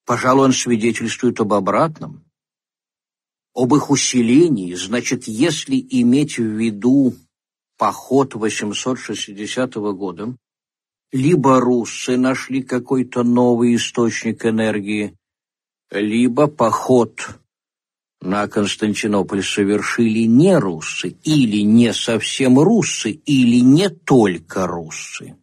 Пожалуй, 0.04 0.46
он 0.46 0.52
свидетельствует 0.52 1.38
об 1.40 1.52
обратном, 1.52 2.23
об 3.54 3.74
их 3.74 3.90
усилении, 3.90 4.74
значит, 4.74 5.24
если 5.28 5.76
иметь 5.76 6.38
в 6.38 6.42
виду 6.42 7.14
поход 7.78 8.34
860 8.34 9.74
года, 9.74 10.36
либо 11.12 11.60
руссы 11.60 12.16
нашли 12.16 12.62
какой-то 12.62 13.22
новый 13.22 13.76
источник 13.76 14.44
энергии, 14.44 15.16
либо 15.90 16.48
поход 16.48 17.38
на 18.20 18.48
Константинополь 18.48 19.44
совершили 19.44 20.26
не 20.26 20.58
руссы, 20.58 21.16
или 21.22 21.58
не 21.58 21.92
совсем 21.92 22.58
руссы, 22.58 23.10
или 23.10 23.60
не 23.60 23.88
только 23.90 24.66
руссы. 24.66 25.36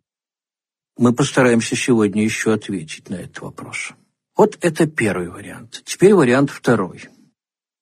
Мы 0.97 1.13
постараемся 1.13 1.75
сегодня 1.77 2.23
еще 2.23 2.53
ответить 2.53 3.09
на 3.09 3.15
этот 3.15 3.39
вопрос. 3.41 3.91
Вот 4.35 4.57
это 4.61 4.87
первый 4.87 5.29
вариант. 5.29 5.83
Теперь 5.85 6.13
вариант 6.13 6.49
второй– 6.49 7.03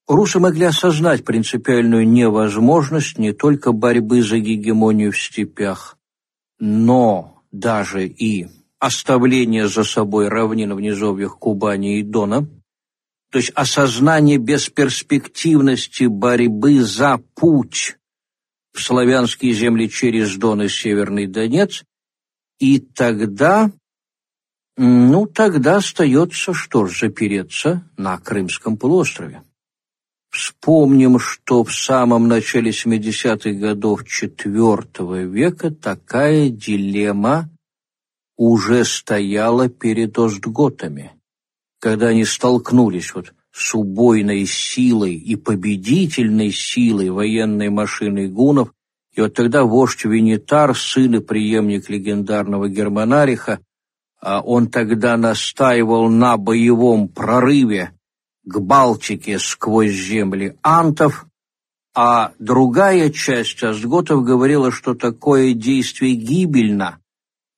Русы 0.09 0.39
могли 0.39 0.65
осознать 0.65 1.23
принципиальную 1.23 2.05
невозможность 2.09 3.19
не 3.19 3.31
только 3.31 3.73
борьбы 3.73 4.23
за 4.23 4.39
гегемонию 4.39 5.11
в 5.11 5.21
степях, 5.21 5.99
но 6.57 7.43
даже 7.51 8.07
и 8.07 8.47
оставление 8.79 9.67
за 9.67 9.83
собой 9.83 10.27
равнин 10.27 10.73
в 10.73 10.81
низовьях 10.81 11.37
Кубани 11.37 11.99
и 11.99 12.03
Дона, 12.03 12.47
то 13.29 13.37
есть 13.37 13.51
осознание 13.53 14.39
бесперспективности 14.39 16.05
борьбы 16.05 16.81
за 16.81 17.19
путь 17.35 17.97
в 18.73 18.81
славянские 18.81 19.53
земли 19.53 19.91
через 19.91 20.37
Дон 20.37 20.63
и 20.63 20.69
Северный 20.69 21.27
Донец, 21.27 21.83
и 22.57 22.79
тогда, 22.79 23.71
ну, 24.75 25.27
тогда 25.27 25.75
остается 25.75 26.55
что 26.55 26.87
ж, 26.87 26.99
запереться 26.99 27.87
на 27.95 28.17
Крымском 28.17 28.75
полуострове. 28.75 29.43
Вспомним, 30.39 31.19
что 31.19 31.65
в 31.65 31.75
самом 31.75 32.29
начале 32.29 32.71
70-х 32.71 33.51
годов 33.59 34.03
IV 34.03 35.25
века 35.25 35.69
такая 35.69 36.47
дилемма 36.47 37.49
уже 38.37 38.85
стояла 38.85 39.67
перед 39.67 40.17
остготами, 40.17 41.11
когда 41.81 42.07
они 42.07 42.23
столкнулись 42.23 43.13
вот 43.13 43.33
с 43.51 43.75
убойной 43.75 44.45
силой 44.45 45.15
и 45.15 45.35
победительной 45.35 46.53
силой 46.53 47.09
военной 47.09 47.67
машины 47.67 48.29
гунов, 48.29 48.71
и 49.13 49.19
вот 49.19 49.33
тогда 49.33 49.65
вождь 49.65 50.05
Венитар, 50.05 50.73
сын 50.73 51.15
и 51.15 51.19
преемник 51.19 51.89
легендарного 51.89 52.69
Германариха, 52.69 53.59
а 54.21 54.39
он 54.39 54.69
тогда 54.69 55.17
настаивал 55.17 56.07
на 56.07 56.37
боевом 56.37 57.09
прорыве 57.09 57.91
к 58.49 58.59
Балтике 58.59 59.37
сквозь 59.37 59.91
земли 59.91 60.57
антов, 60.63 61.27
а 61.95 62.33
другая 62.39 63.11
часть 63.11 63.63
остготов 63.63 64.23
говорила, 64.23 64.71
что 64.71 64.95
такое 64.95 65.53
действие 65.53 66.15
гибельно 66.15 66.99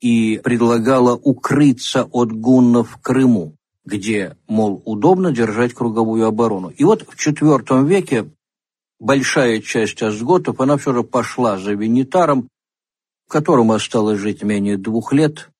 и 0.02 0.40
предлагала 0.44 1.16
укрыться 1.16 2.04
от 2.12 2.34
гуннов 2.34 2.92
в 2.92 3.02
Крыму, 3.02 3.56
где, 3.86 4.36
мол, 4.48 4.82
удобно 4.86 5.32
держать 5.32 5.74
круговую 5.74 6.26
оборону. 6.26 6.70
И 6.70 6.84
вот 6.84 7.04
в 7.04 7.16
IV 7.16 7.88
веке 7.88 8.30
большая 9.00 9.62
часть 9.62 10.02
остготов, 10.02 10.60
она 10.60 10.78
все 10.78 10.94
же 10.94 11.04
пошла 11.04 11.58
за 11.58 11.74
Венитаром, 11.74 12.50
которому 13.30 13.74
осталось 13.74 14.20
жить 14.20 14.44
менее 14.44 14.78
двух 14.78 15.14
лет, 15.14 15.51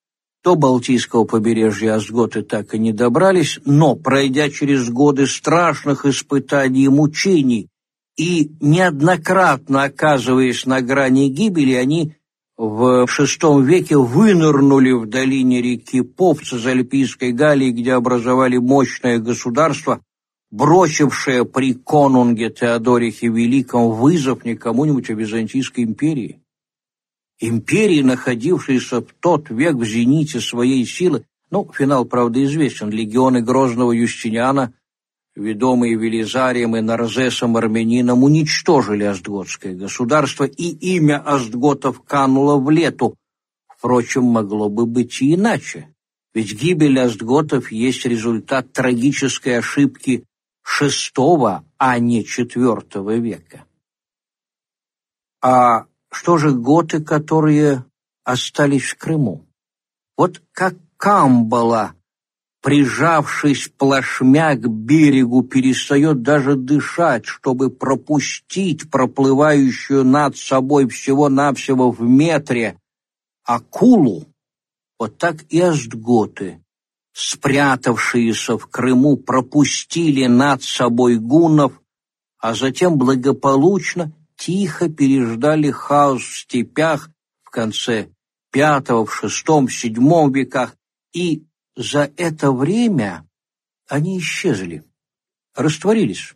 до 0.44 0.56
Балтийского 0.56 1.24
побережья 1.26 1.96
Асготы 1.96 2.42
так 2.42 2.74
и 2.74 2.80
не 2.80 2.94
добрались, 2.94 3.60
но, 3.66 3.96
пройдя 3.96 4.50
через 4.50 4.90
годы 4.90 5.28
страшных 5.28 6.06
испытаний 6.06 6.86
и 6.86 6.90
мучений 6.90 7.68
и 8.18 8.52
неоднократно 8.60 9.84
оказываясь 9.84 10.66
на 10.66 10.82
грани 10.82 11.30
гибели, 11.30 11.74
они 11.74 12.16
в 12.58 13.06
VI 13.06 13.64
веке 13.64 13.98
вынырнули 13.98 14.92
в 14.92 15.08
долине 15.08 15.62
реки 15.62 16.02
Повц 16.02 16.54
из 16.54 16.66
Альпийской 16.66 17.32
Галлии, 17.32 17.72
где 17.72 17.94
образовали 17.94 18.58
мощное 18.58 19.20
государство, 19.20 20.02
бросившее 20.52 21.46
при 21.46 21.74
конунге 21.74 22.50
Теодорихе 22.50 23.28
Великом 23.30 23.92
вызов 23.92 24.44
не 24.44 24.56
кому-нибудь, 24.56 25.10
а 25.10 25.14
Византийской 25.14 25.86
империи 25.86 26.41
империи, 27.42 28.02
находившейся 28.02 29.02
в 29.02 29.08
тот 29.20 29.50
век 29.50 29.76
в 29.76 29.84
зените 29.84 30.40
своей 30.40 30.86
силы, 30.86 31.26
ну, 31.50 31.70
финал, 31.78 32.06
правда, 32.06 32.42
известен, 32.46 32.90
легионы 32.90 33.42
Грозного 33.42 33.92
Юстиниана, 33.92 34.74
ведомые 35.36 35.98
Велизарием 35.98 36.78
и 36.78 36.82
Нарзесом 36.82 37.58
Армянином, 37.58 38.24
уничтожили 38.24 39.04
Остготское 39.04 39.74
государство, 39.74 40.46
и 40.46 40.70
имя 40.96 41.18
Остготов 41.18 42.02
кануло 42.04 42.58
в 42.58 42.70
лету, 42.70 43.18
Впрочем, 43.82 44.26
могло 44.26 44.70
бы 44.70 44.86
быть 44.86 45.24
и 45.24 45.34
иначе. 45.34 45.92
Ведь 46.36 46.54
гибель 46.54 47.00
остготов 47.00 47.72
есть 47.72 48.06
результат 48.06 48.72
трагической 48.74 49.58
ошибки 49.58 50.24
VI, 50.64 51.62
а 51.80 51.98
не 51.98 52.24
IV 52.24 53.20
века. 53.20 53.66
А 55.42 55.88
что 56.12 56.38
же 56.38 56.52
готы, 56.52 57.02
которые 57.02 57.86
остались 58.24 58.92
в 58.92 58.98
Крыму? 58.98 59.48
Вот 60.18 60.42
как 60.52 60.76
Камбала, 60.98 61.94
прижавшись 62.62 63.72
плашмя 63.76 64.56
к 64.56 64.68
берегу, 64.68 65.42
перестает 65.42 66.22
даже 66.22 66.56
дышать, 66.56 67.26
чтобы 67.26 67.72
пропустить 67.72 68.92
проплывающую 68.92 70.04
над 70.04 70.38
собой 70.38 70.88
всего-навсего 70.88 71.90
в 71.92 72.02
метре 72.02 72.78
акулу, 73.44 74.28
вот 75.00 75.18
так 75.18 75.38
и 75.50 75.60
астготы, 75.60 76.64
спрятавшиеся 77.14 78.58
в 78.58 78.68
Крыму, 78.68 79.18
пропустили 79.18 80.28
над 80.28 80.62
собой 80.62 81.18
гуннов, 81.18 81.82
а 82.38 82.54
затем 82.54 82.98
благополучно, 82.98 84.12
тихо 84.42 84.90
переждали 84.90 85.70
хаос 85.70 86.24
в 86.24 86.40
степях 86.40 87.12
в 87.44 87.52
конце 87.52 88.10
V, 88.54 88.82
в 89.06 89.24
VI, 89.24 89.68
VII 89.68 90.34
веках, 90.34 90.76
и 91.14 91.46
за 91.76 92.12
это 92.18 92.52
время 92.52 93.28
они 93.88 94.18
исчезли, 94.18 94.84
растворились. 95.54 96.34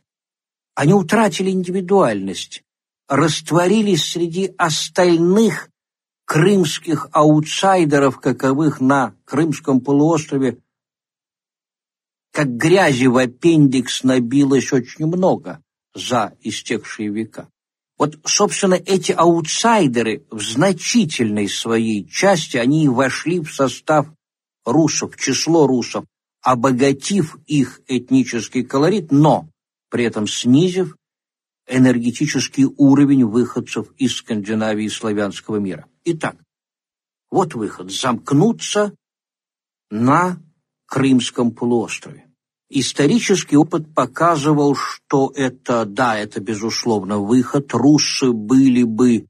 Они 0.75 0.93
утратили 0.93 1.49
индивидуальность, 1.49 2.63
растворились 3.07 4.11
среди 4.11 4.53
остальных 4.57 5.69
крымских 6.25 7.07
аутсайдеров, 7.11 8.19
каковых 8.19 8.81
на 8.81 9.15
Крымском 9.25 9.81
полуострове, 9.81 10.59
как 12.31 12.55
грязи 12.55 13.07
в 13.07 13.17
аппендикс 13.17 14.03
набилось 14.03 14.71
очень 14.73 15.07
много 15.07 15.63
за 15.95 16.35
истекшие 16.41 17.09
века. 17.09 17.49
Вот, 17.97 18.19
собственно, 18.25 18.73
эти 18.73 19.13
аутсайдеры 19.13 20.25
в 20.29 20.41
значительной 20.41 21.47
своей 21.47 22.05
части, 22.07 22.57
они 22.57 22.89
вошли 22.89 23.39
в 23.39 23.53
состав 23.53 24.07
русов, 24.65 25.15
в 25.15 25.19
число 25.19 25.65
русов, 25.65 26.05
обогатив 26.41 27.37
их 27.45 27.81
этнический 27.87 28.63
колорит, 28.63 29.11
но 29.11 29.47
при 29.89 30.03
этом 30.03 30.27
снизив 30.27 30.97
энергетический 31.67 32.65
уровень 32.65 33.25
выходцев 33.25 33.91
из 33.97 34.15
Скандинавии 34.17 34.85
и 34.85 34.89
славянского 34.89 35.57
мира. 35.57 35.87
Итак, 36.03 36.35
вот 37.31 37.55
выход– 37.55 37.91
замкнуться 37.91 38.93
на 39.89 40.37
Крымском 40.85 41.51
полуострове. 41.51 42.24
Исторический 42.77 43.55
опыт 43.55 43.93
показывал, 43.93 44.75
что 44.75 45.31
это, 45.33 45.85
да, 45.85 46.19
это 46.19 46.41
безусловно 46.41 47.19
выход. 47.19 47.73
Руссы 47.73 48.31
были 48.31 48.83
бы 48.83 49.27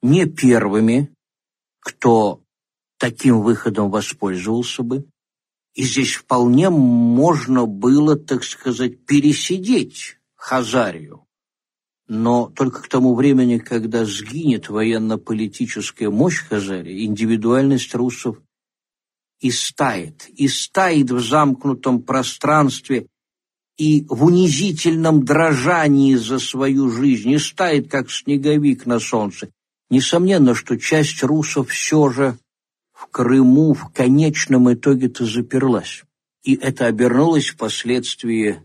не 0.00 0.26
первыми, 0.26 1.12
кто 1.80 2.40
таким 2.98 3.42
выходом 3.42 3.90
воспользовался 3.90 4.84
бы. 4.84 5.06
И 5.74 5.82
здесь 5.82 6.14
вполне 6.14 6.70
можно 6.70 7.66
было, 7.66 8.14
так 8.14 8.44
сказать, 8.44 9.04
пересидеть 9.04 10.18
Хазарию 10.36 11.24
но 12.06 12.52
только 12.54 12.82
к 12.82 12.88
тому 12.88 13.14
времени, 13.14 13.58
когда 13.58 14.04
сгинет 14.04 14.68
военно-политическая 14.68 16.10
мощь 16.10 16.42
Хазарии, 16.46 17.06
индивидуальность 17.06 17.94
русов 17.94 18.38
истает, 19.48 20.26
истает 20.36 21.10
в 21.10 21.20
замкнутом 21.20 22.02
пространстве 22.02 23.06
и 23.76 24.06
в 24.08 24.24
унизительном 24.24 25.24
дрожании 25.24 26.14
за 26.14 26.38
свою 26.38 26.88
жизнь, 26.90 27.34
истает, 27.36 27.90
как 27.90 28.10
снеговик 28.10 28.86
на 28.86 28.98
солнце. 28.98 29.50
Несомненно, 29.90 30.54
что 30.54 30.78
часть 30.78 31.22
русов 31.22 31.70
все 31.70 32.08
же 32.08 32.38
в 32.92 33.06
Крыму 33.08 33.74
в 33.74 33.92
конечном 33.92 34.72
итоге-то 34.72 35.26
заперлась. 35.26 36.04
И 36.42 36.54
это 36.54 36.86
обернулось 36.86 37.48
впоследствии 37.48 38.62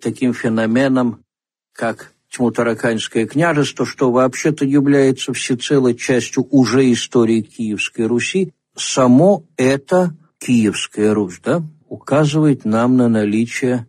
таким 0.00 0.32
феноменом, 0.32 1.24
как 1.72 2.14
Тьму-Тараканское 2.30 3.26
княжество, 3.26 3.84
что 3.84 4.10
вообще-то 4.10 4.64
является 4.64 5.34
всецело 5.34 5.94
частью 5.94 6.46
уже 6.50 6.90
истории 6.90 7.42
Киевской 7.42 8.06
Руси, 8.06 8.52
само 8.76 9.44
это 9.56 10.16
Киевская 10.38 11.14
Русь, 11.14 11.40
да, 11.42 11.62
указывает 11.88 12.64
нам 12.64 12.96
на 12.96 13.08
наличие 13.08 13.86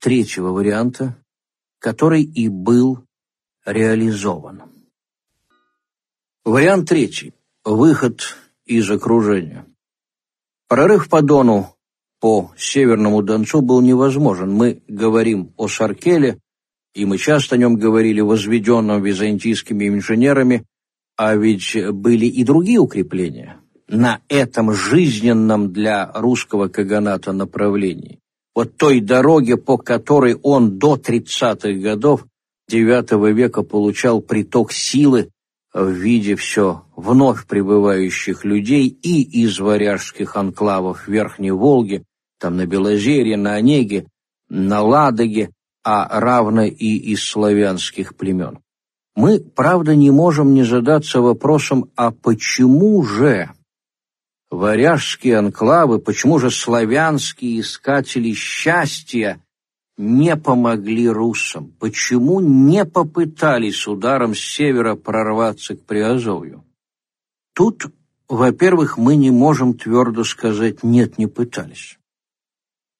третьего 0.00 0.50
варианта, 0.50 1.16
который 1.78 2.22
и 2.22 2.48
был 2.48 3.04
реализован. 3.64 4.62
Вариант 6.44 6.88
третий. 6.88 7.32
Выход 7.64 8.20
из 8.64 8.88
окружения. 8.90 9.66
Прорыв 10.68 11.08
по 11.08 11.22
Дону 11.22 11.74
по 12.20 12.52
Северному 12.56 13.22
Донцу 13.22 13.60
был 13.60 13.80
невозможен. 13.80 14.52
Мы 14.52 14.82
говорим 14.86 15.52
о 15.56 15.66
Саркеле, 15.66 16.38
и 16.94 17.04
мы 17.04 17.18
часто 17.18 17.56
о 17.56 17.58
нем 17.58 17.76
говорили, 17.76 18.20
возведенном 18.20 19.02
византийскими 19.02 19.88
инженерами, 19.88 20.64
а 21.16 21.34
ведь 21.34 21.76
были 21.92 22.26
и 22.26 22.44
другие 22.44 22.78
укрепления 22.78 23.60
на 23.88 24.20
этом 24.28 24.72
жизненном 24.72 25.72
для 25.72 26.10
русского 26.14 26.68
каганата 26.68 27.32
направлении. 27.32 28.18
Вот 28.54 28.76
той 28.76 29.00
дороге, 29.00 29.56
по 29.56 29.76
которой 29.76 30.34
он 30.34 30.78
до 30.78 30.96
30-х 30.96 31.72
годов 31.80 32.26
IX 32.70 33.32
века 33.32 33.62
получал 33.62 34.20
приток 34.20 34.72
силы 34.72 35.30
в 35.72 35.90
виде 35.90 36.36
все 36.36 36.86
вновь 36.96 37.46
прибывающих 37.46 38.44
людей 38.44 38.88
и 38.88 39.22
из 39.44 39.60
варяжских 39.60 40.36
анклавов 40.36 41.06
Верхней 41.06 41.50
Волги, 41.50 42.02
там 42.40 42.56
на 42.56 42.66
Белозерье, 42.66 43.36
на 43.36 43.54
Онеге, 43.54 44.06
на 44.48 44.82
Ладоге, 44.82 45.50
а 45.84 46.20
равно 46.20 46.64
и 46.64 46.96
из 46.96 47.22
славянских 47.22 48.16
племен. 48.16 48.58
Мы, 49.14 49.40
правда, 49.40 49.94
не 49.94 50.10
можем 50.10 50.54
не 50.54 50.64
задаться 50.64 51.20
вопросом, 51.20 51.90
а 51.94 52.10
почему 52.10 53.02
же 53.02 53.50
варяжские 54.50 55.38
анклавы, 55.38 55.98
почему 55.98 56.38
же 56.38 56.50
славянские 56.50 57.60
искатели 57.60 58.32
счастья 58.32 59.40
не 59.96 60.36
помогли 60.36 61.08
русам? 61.08 61.72
Почему 61.78 62.40
не 62.40 62.84
попытались 62.84 63.86
ударом 63.86 64.34
с 64.34 64.40
севера 64.40 64.94
прорваться 64.94 65.76
к 65.76 65.84
Приазовью? 65.84 66.64
Тут, 67.54 67.86
во-первых, 68.28 68.98
мы 68.98 69.16
не 69.16 69.30
можем 69.30 69.74
твердо 69.74 70.24
сказать 70.24 70.82
«нет, 70.82 71.18
не 71.18 71.26
пытались» 71.26 71.98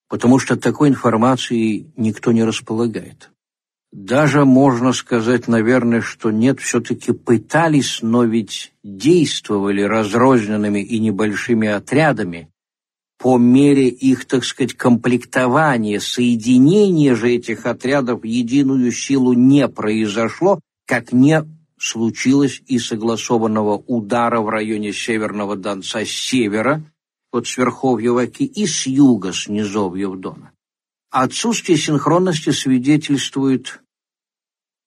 потому 0.09 0.39
что 0.39 0.57
такой 0.57 0.89
информацией 0.89 1.91
никто 1.97 2.33
не 2.33 2.45
располагает. 2.45 3.31
Даже 3.97 4.45
можно 4.45 4.93
сказать, 4.93 5.49
наверное, 5.49 6.03
что 6.03 6.31
нет, 6.31 6.61
все-таки 6.61 7.13
пытались, 7.13 8.01
но 8.03 8.25
ведь 8.25 8.75
действовали 8.85 9.81
разрозненными 9.81 10.81
и 10.81 10.99
небольшими 10.99 11.67
отрядами, 11.67 12.51
по 13.19 13.39
мере 13.39 13.89
их, 13.89 14.27
так 14.27 14.45
сказать, 14.45 14.75
комплектования, 14.75 15.99
соединения 15.99 17.15
же 17.15 17.31
этих 17.31 17.65
отрядов 17.65 18.21
в 18.21 18.25
единую 18.25 18.93
силу 18.93 19.33
не 19.33 19.67
произошло, 19.67 20.61
как 20.87 21.15
не 21.15 21.43
случилось 21.79 22.61
и 22.67 22.79
согласованного 22.79 23.79
удара 23.79 24.43
в 24.43 24.51
районе 24.51 24.93
Северного 24.93 25.57
Донца 25.57 26.05
с 26.05 26.11
севера, 26.11 26.85
от 27.33 27.47
сверховья 27.47 28.13
Ваки 28.13 28.45
и 28.45 28.67
с 28.67 28.87
юга, 28.87 29.33
с 29.33 29.49
низовьев 29.49 30.21
Дона. 30.21 30.53
Отсутствие 31.11 31.79
синхронности 31.79 32.51
свидетельствует 32.51 33.81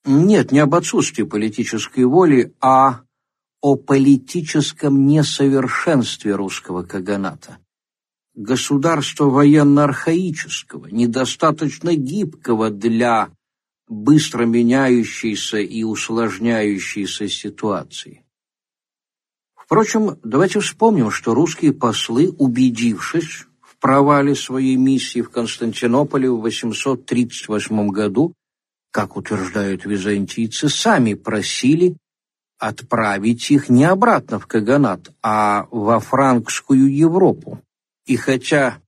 нет, 0.05 0.51
не 0.51 0.59
об 0.59 0.75
отсутствии 0.75 1.23
политической 1.23 2.05
воли, 2.05 2.53
а 2.61 3.01
о 3.61 3.75
политическом 3.75 5.05
несовершенстве 5.07 6.35
русского 6.35 6.83
каганата. 6.83 7.57
Государство 8.33 9.25
военно-архаического, 9.25 10.87
недостаточно 10.87 11.95
гибкого 11.95 12.69
для 12.69 13.29
быстро 13.89 14.45
меняющейся 14.45 15.57
и 15.57 15.83
усложняющейся 15.83 17.27
ситуации. 17.27 18.23
Впрочем, 19.55 20.17
давайте 20.23 20.61
вспомним, 20.61 21.11
что 21.11 21.33
русские 21.33 21.73
послы, 21.73 22.29
убедившись 22.29 23.45
в 23.61 23.77
провале 23.77 24.35
своей 24.35 24.77
миссии 24.77 25.21
в 25.21 25.29
Константинополе 25.29 26.29
в 26.29 26.39
838 26.39 27.89
году, 27.89 28.33
как 28.91 29.17
утверждают 29.17 29.85
византийцы, 29.85 30.69
сами 30.69 31.13
просили 31.13 31.95
отправить 32.59 33.49
их 33.51 33.69
не 33.69 33.85
обратно 33.85 34.39
в 34.39 34.45
Каганат, 34.45 35.09
а 35.23 35.67
во 35.71 35.99
франкскую 35.99 36.93
Европу. 36.93 37.61
И 38.05 38.17
хотя 38.17 38.81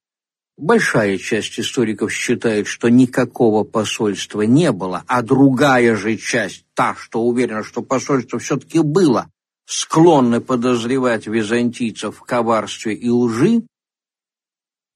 большая 0.57 1.17
часть 1.17 1.59
историков 1.59 2.11
считает, 2.11 2.67
что 2.67 2.89
никакого 2.89 3.63
посольства 3.63 4.41
не 4.41 4.71
было, 4.71 5.03
а 5.07 5.21
другая 5.21 5.95
же 5.95 6.17
часть, 6.17 6.65
та, 6.73 6.95
что 6.95 7.21
уверена, 7.23 7.63
что 7.63 7.81
посольство 7.81 8.39
все-таки 8.39 8.79
было, 8.79 9.29
склонны 9.65 10.41
подозревать 10.41 11.27
византийцев 11.27 12.17
в 12.17 12.21
коварстве 12.23 12.93
и 12.93 13.09
лжи, 13.09 13.63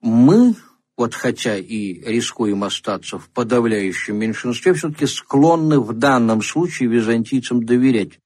мы, 0.02 0.56
вот 0.98 1.14
хотя 1.14 1.58
и 1.58 1.94
рискуем 2.10 2.64
остаться 2.64 3.20
в 3.20 3.30
подавляющем 3.30 4.16
меньшинстве, 4.18 4.74
все-таки 4.74 5.06
склонны 5.06 5.80
в 5.80 5.94
данном 5.94 6.42
случае 6.42 6.90
византийцам 6.90 7.66
доверять. 7.66 8.20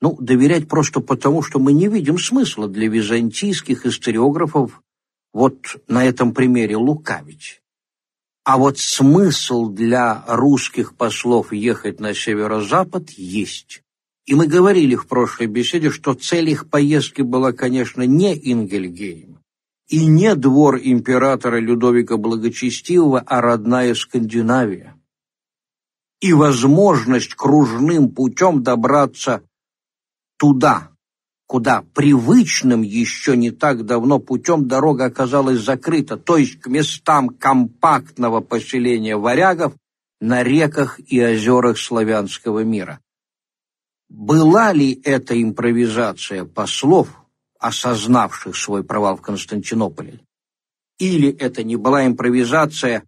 Ну, 0.00 0.16
доверять 0.20 0.68
просто 0.68 1.00
потому, 1.00 1.42
что 1.42 1.58
мы 1.58 1.72
не 1.72 1.88
видим 1.88 2.18
смысла 2.18 2.68
для 2.68 2.88
византийских 2.88 3.86
историографов 3.86 4.82
вот 5.32 5.76
на 5.88 6.04
этом 6.04 6.32
примере 6.32 6.76
лукавить. 6.76 7.60
А 8.44 8.58
вот 8.58 8.78
смысл 8.78 9.68
для 9.68 10.24
русских 10.28 10.94
послов 10.94 11.52
ехать 11.52 12.00
на 12.00 12.14
северо-запад 12.14 13.10
есть. 13.10 13.82
И 14.24 14.34
мы 14.34 14.46
говорили 14.46 14.94
в 14.94 15.06
прошлой 15.06 15.46
беседе, 15.46 15.90
что 15.90 16.14
цель 16.14 16.50
их 16.50 16.68
поездки 16.68 17.22
была, 17.22 17.52
конечно, 17.52 18.02
не 18.02 18.34
Ингельгейм 18.34 19.35
и 19.88 20.06
не 20.06 20.34
двор 20.34 20.78
императора 20.82 21.58
Людовика 21.58 22.16
Благочестивого, 22.16 23.20
а 23.20 23.40
родная 23.40 23.94
Скандинавия. 23.94 24.96
И 26.20 26.32
возможность 26.32 27.34
кружным 27.34 28.10
путем 28.10 28.62
добраться 28.62 29.42
туда, 30.38 30.90
куда 31.46 31.84
привычным 31.94 32.82
еще 32.82 33.36
не 33.36 33.50
так 33.50 33.84
давно 33.84 34.18
путем 34.18 34.66
дорога 34.66 35.06
оказалась 35.06 35.60
закрыта, 35.60 36.16
то 36.16 36.36
есть 36.36 36.60
к 36.60 36.66
местам 36.66 37.28
компактного 37.28 38.40
поселения 38.40 39.16
варягов 39.16 39.74
на 40.20 40.42
реках 40.42 40.98
и 41.06 41.22
озерах 41.22 41.78
славянского 41.78 42.64
мира. 42.64 43.00
Была 44.08 44.72
ли 44.72 45.00
это 45.04 45.40
импровизация 45.40 46.44
послов, 46.44 47.08
осознавших 47.66 48.56
свой 48.56 48.84
провал 48.84 49.16
в 49.16 49.22
Константинополе? 49.22 50.20
Или 50.98 51.30
это 51.30 51.62
не 51.62 51.76
была 51.76 52.06
импровизация, 52.06 53.04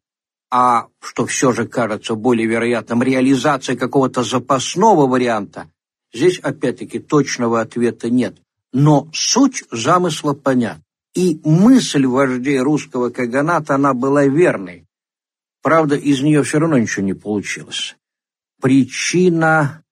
а, 0.51 0.88
что 1.01 1.27
все 1.27 1.53
же 1.53 1.66
кажется 1.66 2.14
более 2.14 2.47
вероятным, 2.47 3.03
реализация 3.03 3.77
какого-то 3.77 4.23
запасного 4.23 5.07
варианта, 5.07 5.68
Здесь, 6.12 6.38
опять-таки, 6.38 6.99
точного 6.99 7.61
ответа 7.61 8.11
нет. 8.11 8.37
Но 8.73 9.09
суть 9.12 9.64
замысла 9.71 10.33
понятна. 10.33 10.83
И 11.14 11.40
мысль 11.44 12.07
вождей 12.07 12.61
русского 12.61 13.11
каганата, 13.11 13.75
она 13.75 13.94
была 13.94 14.27
верной. 14.27 14.85
Правда, 15.62 15.97
из 15.97 16.21
нее 16.23 16.42
все 16.42 16.59
равно 16.59 16.79
ничего 16.79 17.05
не 17.05 17.14
получилось. 17.14 17.97
Причина, 18.61 19.83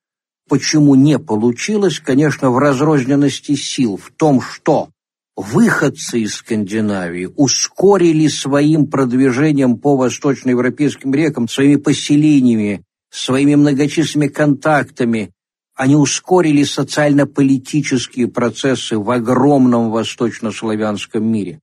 почему 0.49 0.95
не 0.95 1.19
получилось, 1.19 2.01
конечно, 2.01 2.51
в 2.51 2.59
разрозненности 2.59 3.55
сил, 3.55 3.97
в 3.97 4.11
том, 4.11 4.41
что 4.41 4.91
выходцы 5.37 6.21
из 6.21 6.37
Скандинавии 6.37 7.29
ускорили 7.37 8.29
своим 8.29 8.87
продвижением 8.87 9.79
по 9.79 9.97
восточноевропейским 9.97 11.13
рекам, 11.15 11.49
своими 11.49 11.77
поселениями, 11.77 12.83
своими 13.11 13.55
многочисленными 13.55 14.29
контактами, 14.29 15.33
они 15.75 15.95
ускорили 15.95 16.65
социально-политические 16.65 18.29
процессы 18.29 18.99
в 18.99 19.11
огромном 19.11 19.91
восточнославянском 19.91 21.23
мире. 21.25 21.61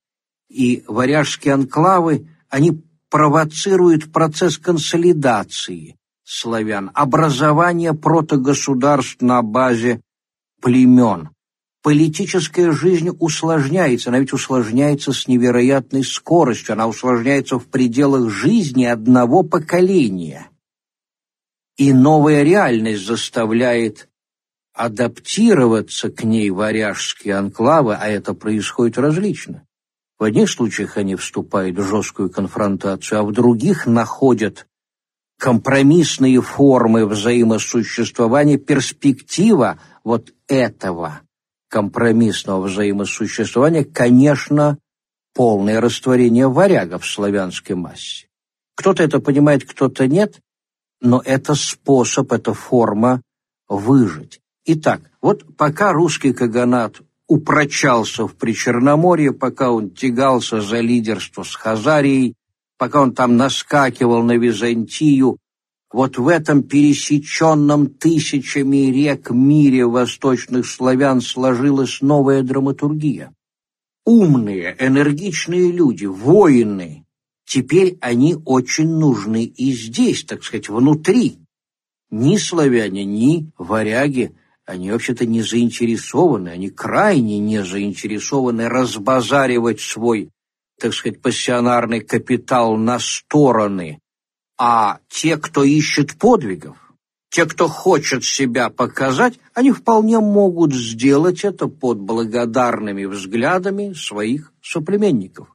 И 0.49 0.83
варяжские 0.87 1.55
анклавы, 1.55 2.27
они 2.47 2.83
провоцируют 3.09 4.11
процесс 4.11 4.59
консолидации 4.59 5.95
славян, 6.23 6.91
образования 6.93 7.93
протогосударств 7.93 9.21
на 9.21 9.41
базе 9.41 10.01
племен. 10.61 11.29
Политическая 11.81 12.71
жизнь 12.71 13.09
усложняется, 13.19 14.09
она 14.09 14.19
ведь 14.19 14.33
усложняется 14.33 15.11
с 15.11 15.27
невероятной 15.27 16.03
скоростью, 16.03 16.73
она 16.73 16.87
усложняется 16.87 17.59
в 17.59 17.67
пределах 17.67 18.29
жизни 18.29 18.85
одного 18.85 19.43
поколения– 19.43 20.47
и 21.77 21.91
новая 21.91 22.43
реальность 22.43 23.05
заставляет 23.05 24.07
адаптироваться 24.73 26.09
к 26.09 26.23
ней 26.23 26.49
варяжские 26.49 27.35
анклавы, 27.35 27.95
а 27.95 28.07
это 28.07 28.33
происходит 28.33 28.97
различно. 28.97 29.65
В 30.19 30.23
одних 30.23 30.49
случаях 30.49 30.97
они 30.97 31.15
вступают 31.15 31.77
в 31.77 31.83
жесткую 31.83 32.29
конфронтацию, 32.29 33.19
а 33.19 33.23
в 33.23 33.31
других 33.31 33.85
находят 33.85 34.67
компромиссные 35.43 36.41
формы 36.41 37.05
взаимосуществования, 37.05 38.57
перспектива 38.57 39.77
вот 40.05 40.33
этого 40.47 41.19
компромиссного 41.67 42.67
взаимосуществования, 42.67 43.83
конечно, 43.83 44.77
полное 45.35 45.81
растворение 45.81 46.47
варягов 46.47 47.03
в 47.03 47.11
славянской 47.11 47.75
массе. 47.75 48.27
Кто-то 48.75 49.03
это 49.03 49.19
понимает, 49.19 49.65
кто-то 49.69 50.07
нет, 50.07 50.39
но 51.01 51.21
это 51.25 51.55
способ, 51.55 52.31
это 52.31 52.53
форма 52.53 53.21
выжить. 53.67 54.39
Итак, 54.65 55.01
вот 55.21 55.57
пока 55.57 55.91
русский 55.91 56.31
каганат 56.31 57.01
упрочался 57.27 58.29
в 58.29 58.35
Причерноморье, 58.35 59.33
пока 59.33 59.71
он 59.71 59.89
тягался 59.89 60.61
за 60.61 60.79
лидерство 60.79 61.43
с 61.43 61.53
Хазарией, 61.53 62.33
пока 62.77 63.01
он 63.01 63.13
там 63.13 63.37
наскакивал 63.37 64.23
на 64.23 64.37
Византию, 64.37 65.37
вот 65.91 66.17
в 66.17 66.27
этом 66.27 66.63
пересеченном 66.63 67.87
тысячами 67.87 68.91
рек 68.91 69.29
мире 69.29 69.85
восточных 69.85 70.65
славян 70.65 71.21
сложилась 71.21 72.01
новая 72.01 72.41
драматургия. 72.41 73.33
Умные, 74.05 74.75
энергичные 74.79 75.71
люди, 75.71 76.05
воины, 76.05 77.03
Теперь 77.45 77.97
они 78.01 78.35
очень 78.45 78.89
нужны 78.89 79.43
и 79.43 79.73
здесь, 79.73 80.23
так 80.23 80.43
сказать, 80.43 80.69
внутри. 80.69 81.37
Ни 82.09 82.37
славяне, 82.37 83.05
ни 83.05 83.51
варяги, 83.57 84.35
они 84.65 84.91
вообще-то 84.91 85.25
не 85.25 85.41
заинтересованы, 85.41 86.49
они 86.49 86.69
крайне 86.69 87.39
не 87.39 87.63
заинтересованы 87.63 88.69
разбазаривать 88.69 89.81
свой, 89.81 90.29
так 90.79 90.93
сказать, 90.93 91.21
пассионарный 91.21 92.01
капитал 92.01 92.77
на 92.77 92.99
стороны. 92.99 93.99
А 94.57 94.99
те, 95.07 95.37
кто 95.37 95.63
ищет 95.63 96.17
подвигов, 96.17 96.77
те, 97.29 97.45
кто 97.45 97.67
хочет 97.67 98.23
себя 98.23 98.69
показать, 98.69 99.39
они 99.53 99.71
вполне 99.71 100.19
могут 100.19 100.73
сделать 100.73 101.43
это 101.43 101.67
под 101.67 101.99
благодарными 101.99 103.05
взглядами 103.05 103.93
своих 103.93 104.53
соплеменников. 104.61 105.47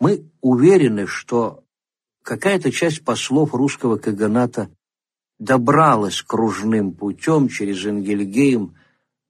Мы 0.00 0.30
уверены, 0.42 1.06
что 1.06 1.64
какая-то 2.22 2.70
часть 2.70 3.04
послов 3.04 3.54
русского 3.54 3.96
каганата 3.96 4.68
добралась 5.38 6.20
кружным 6.20 6.92
путем 6.92 7.48
через 7.48 7.86
Энгельгейм 7.86 8.74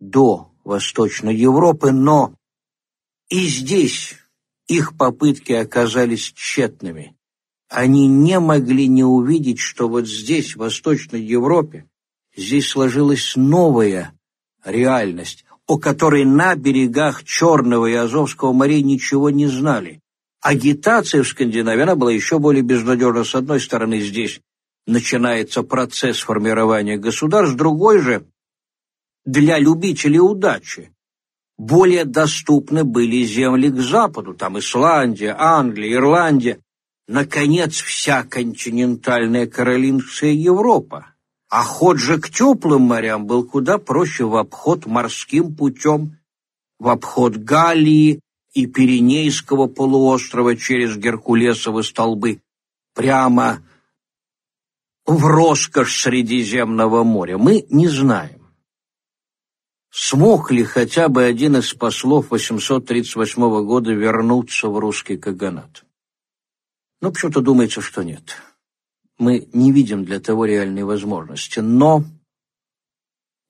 до 0.00 0.50
Восточной 0.64 1.36
Европы, 1.36 1.92
но 1.92 2.34
и 3.28 3.46
здесь 3.46 4.16
их 4.68 4.96
попытки 4.96 5.52
оказались 5.52 6.32
тщетными. 6.32 7.16
Они 7.68 8.06
не 8.06 8.38
могли 8.38 8.86
не 8.86 9.04
увидеть, 9.04 9.58
что 9.58 9.88
вот 9.88 10.06
здесь, 10.06 10.54
в 10.54 10.60
Восточной 10.60 11.20
Европе, 11.20 11.86
здесь 12.36 12.68
сложилась 12.68 13.34
новая 13.36 14.12
реальность, 14.64 15.44
о 15.66 15.78
которой 15.78 16.24
на 16.24 16.54
берегах 16.54 17.24
Черного 17.24 17.86
и 17.86 17.94
Азовского 17.94 18.52
морей 18.52 18.82
ничего 18.82 19.30
не 19.30 19.46
знали. 19.46 20.00
Агитация 20.40 21.22
в 21.22 21.28
Скандинавии, 21.28 21.82
она 21.82 21.96
была 21.96 22.12
еще 22.12 22.38
более 22.38 22.62
безнадежна. 22.62 23.24
С 23.24 23.34
одной 23.34 23.60
стороны, 23.60 24.00
здесь 24.00 24.40
начинается 24.86 25.62
процесс 25.62 26.20
формирования 26.20 26.96
государств, 26.96 27.54
с 27.54 27.56
другой 27.56 28.00
же, 28.00 28.26
для 29.26 29.58
любителей 29.58 30.20
удачи, 30.20 30.90
более 31.58 32.04
доступны 32.04 32.84
были 32.84 33.24
земли 33.24 33.68
к 33.68 33.80
западу, 33.80 34.32
там 34.34 34.58
Исландия, 34.58 35.34
Англия, 35.36 35.94
Ирландия, 35.94 36.60
наконец, 37.08 37.74
вся 37.74 38.22
континентальная 38.22 39.46
каролинская 39.46 40.30
Европа. 40.32 41.06
А 41.50 41.62
ход 41.62 41.98
же 41.98 42.20
к 42.20 42.30
теплым 42.30 42.82
морям 42.82 43.26
был 43.26 43.44
куда 43.44 43.78
проще 43.78 44.24
в 44.24 44.36
обход 44.36 44.86
морским 44.86 45.54
путем, 45.54 46.18
в 46.78 46.88
обход 46.88 47.36
Галлии, 47.36 48.20
и 48.54 48.66
Пиренейского 48.66 49.66
полуострова 49.66 50.56
через 50.56 50.96
Геркулесовы 50.96 51.82
столбы 51.84 52.40
прямо 52.94 53.62
в 55.06 55.24
роскошь 55.26 56.00
Средиземного 56.00 57.04
моря. 57.04 57.38
Мы 57.38 57.64
не 57.70 57.88
знаем. 57.88 58.37
Смог 59.90 60.50
ли 60.50 60.64
хотя 60.64 61.08
бы 61.08 61.24
один 61.24 61.56
из 61.56 61.72
послов 61.72 62.30
838 62.30 63.64
года 63.64 63.92
вернуться 63.92 64.68
в 64.68 64.78
русский 64.78 65.16
каганат? 65.16 65.84
Ну, 67.00 67.10
почему-то 67.10 67.40
думается, 67.40 67.80
что 67.80 68.02
нет. 68.02 68.36
Мы 69.18 69.48
не 69.52 69.72
видим 69.72 70.04
для 70.04 70.20
того 70.20 70.44
реальной 70.44 70.84
возможности. 70.84 71.60
Но 71.60 72.04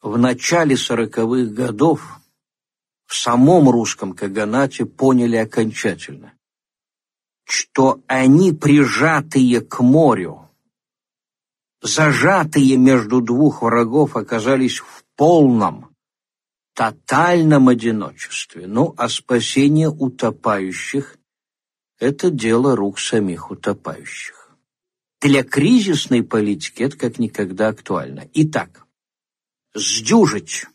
в 0.01 0.17
начале 0.17 0.77
сороковых 0.77 1.53
годов 1.53 2.21
в 3.07 3.15
самом 3.17 3.69
русском 3.69 4.13
каганате 4.13 4.87
поняли 4.87 5.37
окончательно, 5.37 6.35
что 7.45 8.01
они 8.07 8.53
прижатые 8.53 9.61
к 9.63 9.81
морю, 9.81 10.49
зажатые 11.83 12.77
между 12.77 13.21
двух 13.23 13.63
врагов, 13.63 14.17
оказались 14.17 14.79
в 14.79 15.05
полном, 15.17 15.89
тотальном 16.79 17.69
одиночестве. 17.69 18.69
Ну, 18.69 18.95
а 18.97 19.09
спасение 19.09 19.89
утопающих– 19.89 21.17
это 21.99 22.31
дело 22.31 22.77
рук 22.77 23.01
самих 23.01 23.51
утопающих. 23.51 24.57
Для 25.21 25.43
кризисной 25.43 26.23
политики 26.23 26.85
это 26.85 26.97
как 26.97 27.19
никогда 27.19 27.67
актуально. 27.67 28.29
Итак, 28.33 28.87
сдюжить 29.75 30.67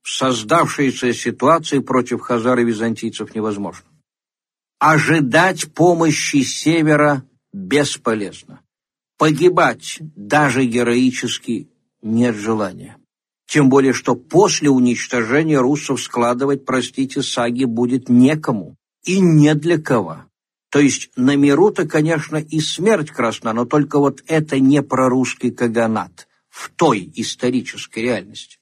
в 0.00 0.08
создавшейся 0.08 1.12
ситуации 1.12 1.80
против 1.80 2.22
хазар 2.22 2.58
и 2.60 2.64
византийцев 2.64 3.34
невозможно. 3.34 3.86
Ожидать 4.78 5.74
помощи 5.74 6.42
севера 6.44 7.26
бесполезно. 7.52 8.62
Погибать 9.18 9.98
даже 10.00 10.64
героически 10.64 11.68
нет 12.00 12.36
желания. 12.36 12.96
Тем 13.52 13.68
более, 13.68 13.92
что 13.92 14.14
после 14.14 14.70
уничтожения 14.70 15.58
русов 15.58 16.00
складывать, 16.00 16.64
простите, 16.64 17.22
саги 17.22 17.66
будет 17.66 18.08
некому 18.08 18.76
и 19.04 19.20
не 19.20 19.54
для 19.54 19.78
кого. 19.78 20.24
То 20.70 20.78
есть 20.80 21.10
на 21.16 21.36
миру-то, 21.36 21.86
конечно, 21.86 22.38
и 22.38 22.60
смерть 22.60 23.10
красна, 23.10 23.52
но 23.52 23.66
только 23.66 23.98
вот 23.98 24.24
это 24.26 24.58
не 24.58 24.82
про 24.82 25.10
русский 25.10 25.50
каганат 25.50 26.28
в 26.48 26.70
той 26.70 27.12
исторической 27.14 27.98
реальности. 27.98 28.56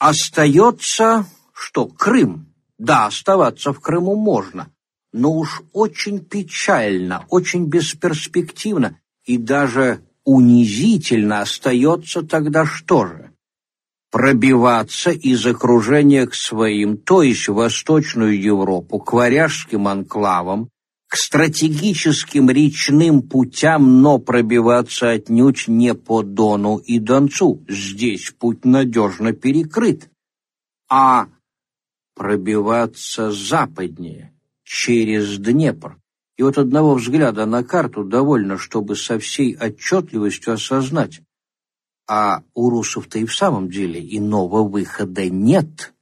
Остается 0.00 1.26
что? 1.52 1.86
Крым. 1.86 2.52
Да, 2.76 3.06
оставаться 3.06 3.72
в 3.72 3.78
Крыму 3.78 4.16
можно, 4.16 4.68
но 5.12 5.30
уж 5.30 5.62
очень 5.72 6.18
печально, 6.18 7.24
очень 7.28 7.66
бесперспективно 7.66 8.98
и 9.24 9.38
даже 9.38 10.00
унизительно 10.24 11.42
остается 11.42 12.22
тогда 12.22 12.66
что 12.66 13.06
же? 13.06 13.23
Пробиваться 14.14 15.10
из 15.10 15.44
окружения 15.44 16.24
к 16.28 16.34
своим, 16.36 16.96
то 16.96 17.22
есть 17.22 17.48
в 17.48 17.54
Восточную 17.54 18.40
Европу, 18.40 19.00
к 19.00 19.12
варяжским 19.12 19.88
анклавам, 19.88 20.68
к 21.08 21.16
стратегическим 21.16 22.48
речным 22.48 23.22
путям, 23.22 24.02
но 24.02 24.20
пробиваться 24.20 25.10
отнюдь 25.10 25.66
не 25.66 25.94
по 25.94 26.22
Дону 26.22 26.76
и 26.76 27.00
Донцу. 27.00 27.64
Здесь 27.68 28.30
путь 28.30 28.64
надежно 28.64 29.32
перекрыт. 29.32 30.08
А 30.88 31.26
пробиваться 32.14 33.32
западнее, 33.32 34.32
через 34.62 35.38
Днепр. 35.38 35.96
И 36.36 36.44
вот 36.44 36.56
одного 36.56 36.94
взгляда 36.94 37.46
на 37.46 37.64
карту 37.64 38.04
довольно, 38.04 38.58
чтобы 38.58 38.94
со 38.94 39.18
всей 39.18 39.56
отчетливостью 39.56 40.52
осознать. 40.52 41.20
А 42.06 42.42
у 42.54 42.70
русов-то 42.70 43.18
и 43.18 43.24
в 43.24 43.34
самом 43.34 43.70
деле 43.70 44.00
иного 44.00 44.66
выхода 44.68 45.28
нет 45.28 45.94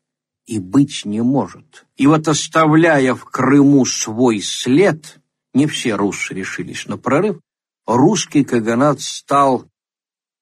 и 0.46 0.58
быть 0.58 1.04
не 1.04 1.22
может. 1.22 1.86
И 1.96 2.06
вот 2.06 2.26
оставляя 2.26 3.14
в 3.14 3.24
Крыму 3.24 3.84
свой 3.84 4.40
след, 4.40 5.20
не 5.54 5.66
все 5.66 5.94
русы 5.94 6.34
решились 6.34 6.86
на 6.86 6.98
прорыв, 6.98 7.40
русский 7.86 8.44
каганат 8.44 9.00
стал 9.00 9.66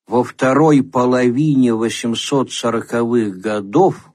во 0.06 0.24
второй 0.24 0.82
половине 0.82 1.70
840-х 1.70 3.38
годов, 3.38 4.10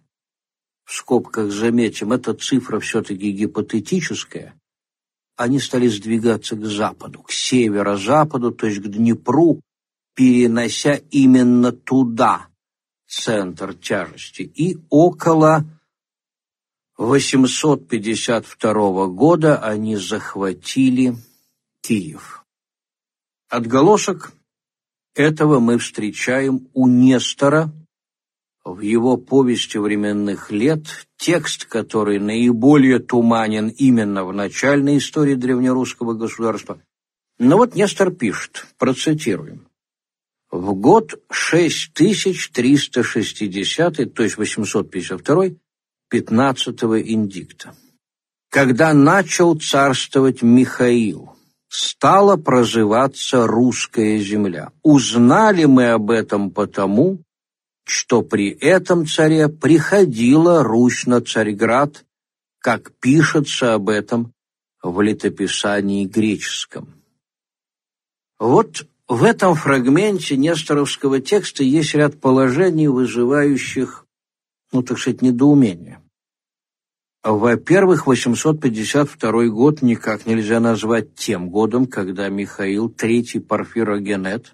в 0.84 0.94
скобках 0.94 1.52
заметим, 1.52 2.12
эта 2.12 2.34
цифра 2.34 2.80
все-таки 2.80 3.32
гипотетическая, 3.32 4.54
они 5.38 5.60
стали 5.60 5.88
сдвигаться 5.88 6.56
к 6.56 6.66
западу, 6.66 7.24
к 7.24 7.32
северо-западу, 7.32 8.52
то 8.52 8.68
есть 8.68 8.82
к 8.82 8.88
Днепру, 8.88 9.62
перенося 10.16 10.96
именно 11.12 11.72
туда 11.72 12.48
центр 13.08 13.76
тяжести. 13.76 14.42
И 14.42 14.78
около 14.90 15.64
852 16.98 19.08
года 19.08 19.60
они 19.60 19.98
захватили 19.98 21.18
Киев. 21.82 22.46
Отголосок 23.50 24.32
этого 25.14 25.60
мы 25.60 25.78
встречаем 25.78 26.70
у 26.74 26.88
Нестора 26.88 27.72
в 28.64 28.80
его 28.80 29.18
повести 29.18 29.78
временных 29.78 30.52
лет, 30.52 31.08
текст, 31.18 31.66
который 31.66 32.20
наиболее 32.20 33.00
туманен 33.00 33.68
именно 33.70 34.26
в 34.26 34.34
начальной 34.34 34.98
истории 34.98 35.36
древнерусского 35.36 36.14
государства. 36.14 36.82
Но 37.38 37.58
вот 37.58 37.76
Нестор 37.76 38.12
пишет, 38.12 38.66
процитируем. 38.78 39.65
В 40.56 40.74
год 40.74 41.22
6360, 41.30 44.14
то 44.14 44.24
есть 44.24 44.38
852, 44.38 45.48
15-го 46.10 47.02
индикта. 47.02 47.76
Когда 48.50 48.94
начал 48.94 49.60
царствовать 49.60 50.42
Михаил, 50.42 51.36
стала 51.68 52.38
прозываться 52.38 53.46
русская 53.46 54.18
земля. 54.20 54.72
Узнали 54.82 55.66
мы 55.66 55.90
об 55.90 56.10
этом 56.10 56.52
потому, 56.52 57.20
что 57.84 58.22
при 58.22 58.52
этом 58.52 59.08
царе 59.08 59.50
приходила 59.50 60.64
Русь 60.64 61.06
на 61.06 61.20
Царьград, 61.20 62.06
как 62.60 62.94
пишется 63.02 63.74
об 63.74 63.90
этом 63.90 64.32
в 64.82 65.02
летописании 65.02 66.06
греческом. 66.06 66.94
Вот 68.40 68.88
в 69.08 69.24
этом 69.24 69.56
фрагменте 69.56 70.36
несторовского 70.38 71.20
текста 71.20 71.64
есть 71.64 71.94
ряд 71.94 72.20
положений, 72.20 72.88
вызывающих 72.88 74.06
ну, 74.72 74.84
так 74.84 75.00
сказать, 75.00 75.22
недоумение. 75.22 76.02
Во-первых, 77.24 78.06
852 78.06 79.48
год 79.48 79.82
никак 79.82 80.26
нельзя 80.26 80.60
назвать 80.60 81.16
тем 81.16 81.50
годом, 81.50 81.88
когда 81.88 82.30
Михаил 82.30 82.90
III 82.90 83.40
Порфирогенет, 83.40 84.54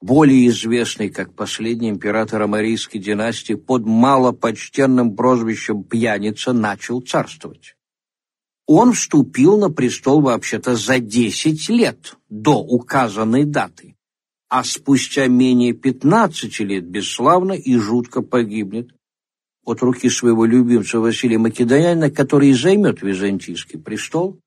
более 0.00 0.46
известный 0.48 1.10
как 1.10 1.34
последний 1.34 1.90
император 1.90 2.42
Амарийской 2.42 3.00
династии, 3.00 3.54
под 3.54 3.84
малопочтенным 3.84 5.14
прозвищем 5.14 5.82
«пьяница» 5.82 6.52
начал 6.52 7.00
царствовать. 7.00 7.75
Он 8.66 8.92
вступил 8.92 9.58
на 9.58 9.70
престол 9.70 10.20
вообще-то 10.20 10.74
за 10.74 10.98
10 10.98 11.68
лет 11.68 12.16
до 12.28 12.58
указанной 12.58 13.44
даты, 13.44 13.96
а 14.48 14.64
спустя 14.64 15.28
менее 15.28 15.72
15 15.72 16.60
лет 16.60 16.84
бесславно 16.84 17.52
и 17.52 17.76
жутко 17.76 18.22
погибнет 18.22 18.90
от 19.64 19.82
руки 19.82 20.08
своего 20.08 20.44
любимца 20.44 21.00
Василия 21.00 21.38
Македонянина, 21.38 22.10
который 22.10 22.52
займет 22.52 23.02
византийский 23.02 23.78
престол, 23.78 24.40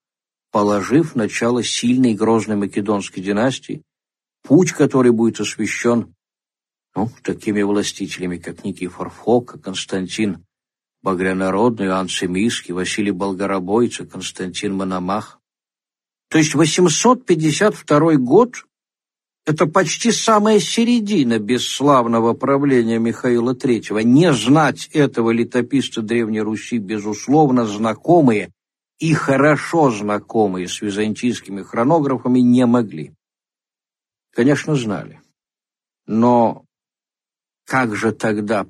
положив 0.52 1.16
начало 1.16 1.64
сильной 1.64 2.14
и 2.14 2.16
грозной 2.16 2.56
македонской 2.56 3.22
династии, 3.22 3.84
путь 4.44 4.72
который 4.72 5.12
будет 5.12 5.40
освящен 5.40 6.14
ну, 6.96 7.10
такими 7.24 7.62
властителями, 7.62 8.38
как 8.38 8.64
Никифор 8.64 9.10
Фока, 9.10 9.60
Константин 9.60 10.44
Багрянародный, 11.02 11.88
Иоанн 11.88 12.10
Семийский, 12.10 12.74
Василий 12.74 13.12
Болгоробойца, 13.12 14.06
Константин 14.06 14.76
Мономах. 14.76 15.40
То 16.30 16.38
есть 16.38 16.56
852 16.56 18.16
год 18.16 18.66
это 19.46 19.66
почти 19.66 20.12
самая 20.12 20.60
середина 20.60 21.40
бесславного 21.40 22.34
правления 22.34 23.00
Михаила 23.00 23.56
III. 23.56 24.04
Не 24.04 24.32
знать 24.34 24.88
этого 24.94 25.32
летописца 25.32 26.04
Древней 26.04 26.42
Руси, 26.42 26.78
безусловно, 26.78 27.66
знакомые 27.66 28.52
и 29.00 29.14
хорошо 29.14 29.90
знакомые 29.90 30.68
с 30.68 30.82
византийскими 30.82 31.64
хронографами 31.64 32.42
не 32.42 32.66
могли. 32.66 33.14
Конечно, 34.36 34.76
знали. 34.76 35.20
Но 36.06 36.66
как 37.66 37.96
же 37.96 38.12
тогда 38.12 38.68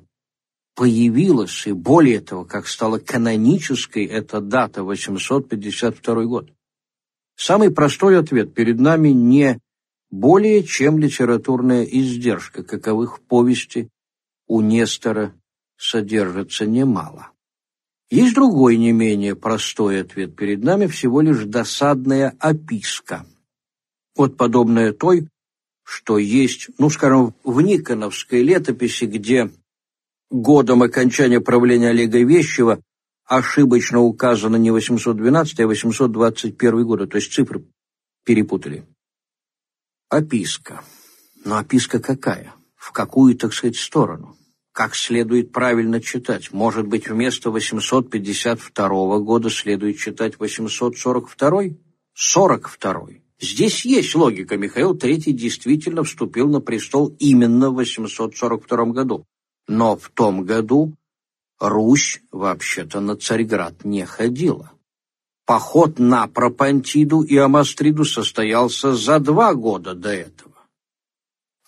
появилась, 0.80 1.66
и 1.66 1.72
более 1.72 2.22
того, 2.22 2.46
как 2.46 2.66
стала 2.66 2.98
канонической 2.98 4.06
эта 4.06 4.40
дата, 4.40 4.82
852 4.82 6.24
год? 6.24 6.50
Самый 7.36 7.70
простой 7.70 8.18
ответ 8.18 8.54
перед 8.54 8.80
нами 8.80 9.10
не 9.10 9.58
более 10.10 10.62
чем 10.64 10.96
литературная 10.98 11.84
издержка, 11.84 12.62
каковых 12.62 13.20
повести 13.20 13.90
у 14.46 14.62
Нестора 14.62 15.34
содержится 15.76 16.64
немало. 16.64 17.32
Есть 18.08 18.34
другой 18.34 18.78
не 18.78 18.92
менее 18.92 19.36
простой 19.36 20.00
ответ 20.00 20.34
перед 20.34 20.64
нами, 20.64 20.86
всего 20.86 21.20
лишь 21.20 21.44
досадная 21.44 22.34
описка. 22.38 23.26
Вот 24.16 24.38
подобная 24.38 24.94
той, 24.94 25.28
что 25.84 26.16
есть, 26.16 26.70
ну, 26.78 26.88
скажем, 26.88 27.34
в 27.44 27.60
Никоновской 27.60 28.42
летописи, 28.42 29.04
где 29.04 29.50
годом 30.30 30.82
окончания 30.82 31.40
правления 31.40 31.90
Олега 31.90 32.22
Вещева 32.22 32.80
ошибочно 33.26 34.00
указано 34.00 34.56
не 34.56 34.70
812, 34.70 35.60
а 35.60 35.66
821 35.66 36.84
года, 36.84 37.06
то 37.06 37.16
есть 37.16 37.32
цифры 37.32 37.64
перепутали. 38.24 38.86
Описка. 40.08 40.82
Но 41.44 41.56
описка 41.56 42.00
какая? 42.00 42.54
В 42.76 42.92
какую, 42.92 43.36
так 43.36 43.52
сказать, 43.52 43.76
сторону? 43.76 44.36
Как 44.72 44.94
следует 44.94 45.52
правильно 45.52 46.00
читать? 46.00 46.52
Может 46.52 46.86
быть, 46.86 47.08
вместо 47.08 47.50
852 47.50 49.18
года 49.18 49.50
следует 49.50 49.98
читать 49.98 50.38
842? 50.38 51.62
42. 52.14 53.08
Здесь 53.40 53.84
есть 53.84 54.14
логика. 54.14 54.56
Михаил 54.56 54.94
III 54.94 55.32
действительно 55.32 56.04
вступил 56.04 56.48
на 56.48 56.60
престол 56.60 57.14
именно 57.18 57.70
в 57.70 57.74
842 57.74 58.84
году. 58.86 59.24
Но 59.68 59.96
в 59.96 60.08
том 60.10 60.44
году 60.44 60.94
Русь 61.58 62.20
вообще-то 62.32 63.00
на 63.00 63.16
Царьград 63.16 63.84
не 63.84 64.06
ходила. 64.06 64.72
Поход 65.44 65.98
на 65.98 66.26
Пропантиду 66.26 67.22
и 67.22 67.36
Амастриду 67.36 68.04
состоялся 68.04 68.94
за 68.94 69.18
два 69.18 69.54
года 69.54 69.94
до 69.94 70.10
этого. 70.10 70.54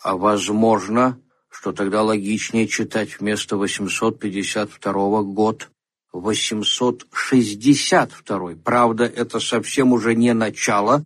А 0.03 0.16
возможно, 0.16 1.20
что 1.49 1.72
тогда 1.72 2.03
логичнее 2.03 2.68
читать 2.68 3.20
вместо 3.20 3.57
852 3.57 5.22
год 5.22 5.70
862. 6.12 8.55
Правда, 8.64 9.05
это 9.05 9.40
совсем 9.40 9.93
уже 9.93 10.14
не 10.14 10.32
начало 10.32 11.05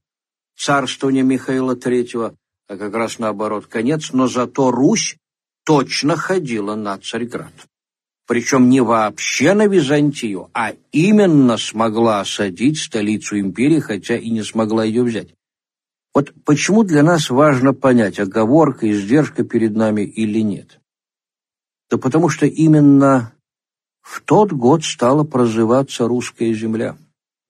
царствования 0.56 1.22
Михаила 1.22 1.74
III, 1.74 2.36
а 2.68 2.76
как 2.76 2.94
раз 2.94 3.18
наоборот 3.18 3.66
конец, 3.66 4.12
но 4.12 4.28
зато 4.28 4.70
Русь 4.70 5.16
точно 5.66 6.16
ходила 6.16 6.76
на 6.76 6.96
Царьград. 6.96 7.52
Причем 8.26 8.68
не 8.68 8.80
вообще 8.80 9.52
на 9.52 9.66
Византию, 9.66 10.48
а 10.54 10.72
именно 10.92 11.58
смогла 11.58 12.20
осадить 12.20 12.78
столицу 12.78 13.38
империи, 13.38 13.80
хотя 13.80 14.16
и 14.16 14.30
не 14.30 14.42
смогла 14.42 14.84
ее 14.84 15.02
взять. 15.02 15.34
Вот 16.14 16.32
почему 16.44 16.82
для 16.82 17.02
нас 17.02 17.30
важно 17.30 17.74
понять, 17.74 18.18
оговорка, 18.18 18.90
издержка 18.90 19.44
перед 19.44 19.76
нами 19.76 20.02
или 20.02 20.40
нет? 20.40 20.80
Да 21.90 21.98
потому 21.98 22.28
что 22.28 22.46
именно 22.46 23.32
в 24.02 24.22
тот 24.22 24.52
год 24.52 24.84
стала 24.84 25.24
прозываться 25.24 26.06
русская 26.06 26.52
земля. 26.54 26.96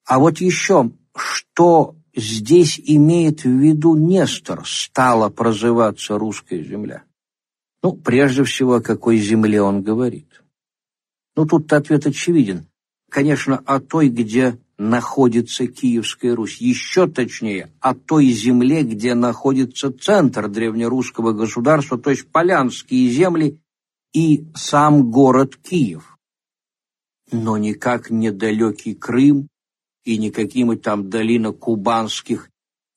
А 0.06 0.18
вот 0.18 0.38
еще, 0.38 0.90
что 1.14 1.94
здесь 2.14 2.80
имеет 2.82 3.44
в 3.44 3.50
виду 3.50 3.94
Нестор, 3.94 4.66
стала 4.66 5.28
прозываться 5.28 6.18
русская 6.18 6.62
земля? 6.62 7.05
Ну, 7.82 7.92
прежде 7.92 8.44
всего, 8.44 8.74
о 8.74 8.82
какой 8.82 9.18
земле 9.18 9.62
он 9.62 9.82
говорит. 9.82 10.42
Ну, 11.36 11.46
тут 11.46 11.72
ответ 11.72 12.06
очевиден. 12.06 12.66
Конечно, 13.10 13.58
о 13.64 13.80
той, 13.80 14.08
где 14.08 14.58
находится 14.78 15.66
Киевская 15.66 16.34
Русь, 16.34 16.60
еще 16.60 17.06
точнее, 17.06 17.70
о 17.80 17.94
той 17.94 18.28
земле, 18.30 18.82
где 18.82 19.14
находится 19.14 19.92
центр 19.92 20.48
древнерусского 20.48 21.32
государства, 21.32 21.98
то 21.98 22.10
есть 22.10 22.28
Полянские 22.30 23.08
земли 23.08 23.58
и 24.12 24.46
сам 24.54 25.10
город 25.10 25.56
Киев. 25.56 26.18
Но 27.32 27.56
никак 27.56 28.10
не 28.10 28.30
далекий 28.30 28.94
Крым 28.94 29.48
и 30.04 30.30
какие-нибудь 30.30 30.82
там 30.82 31.10
долина 31.10 31.52
кубанских 31.52 32.50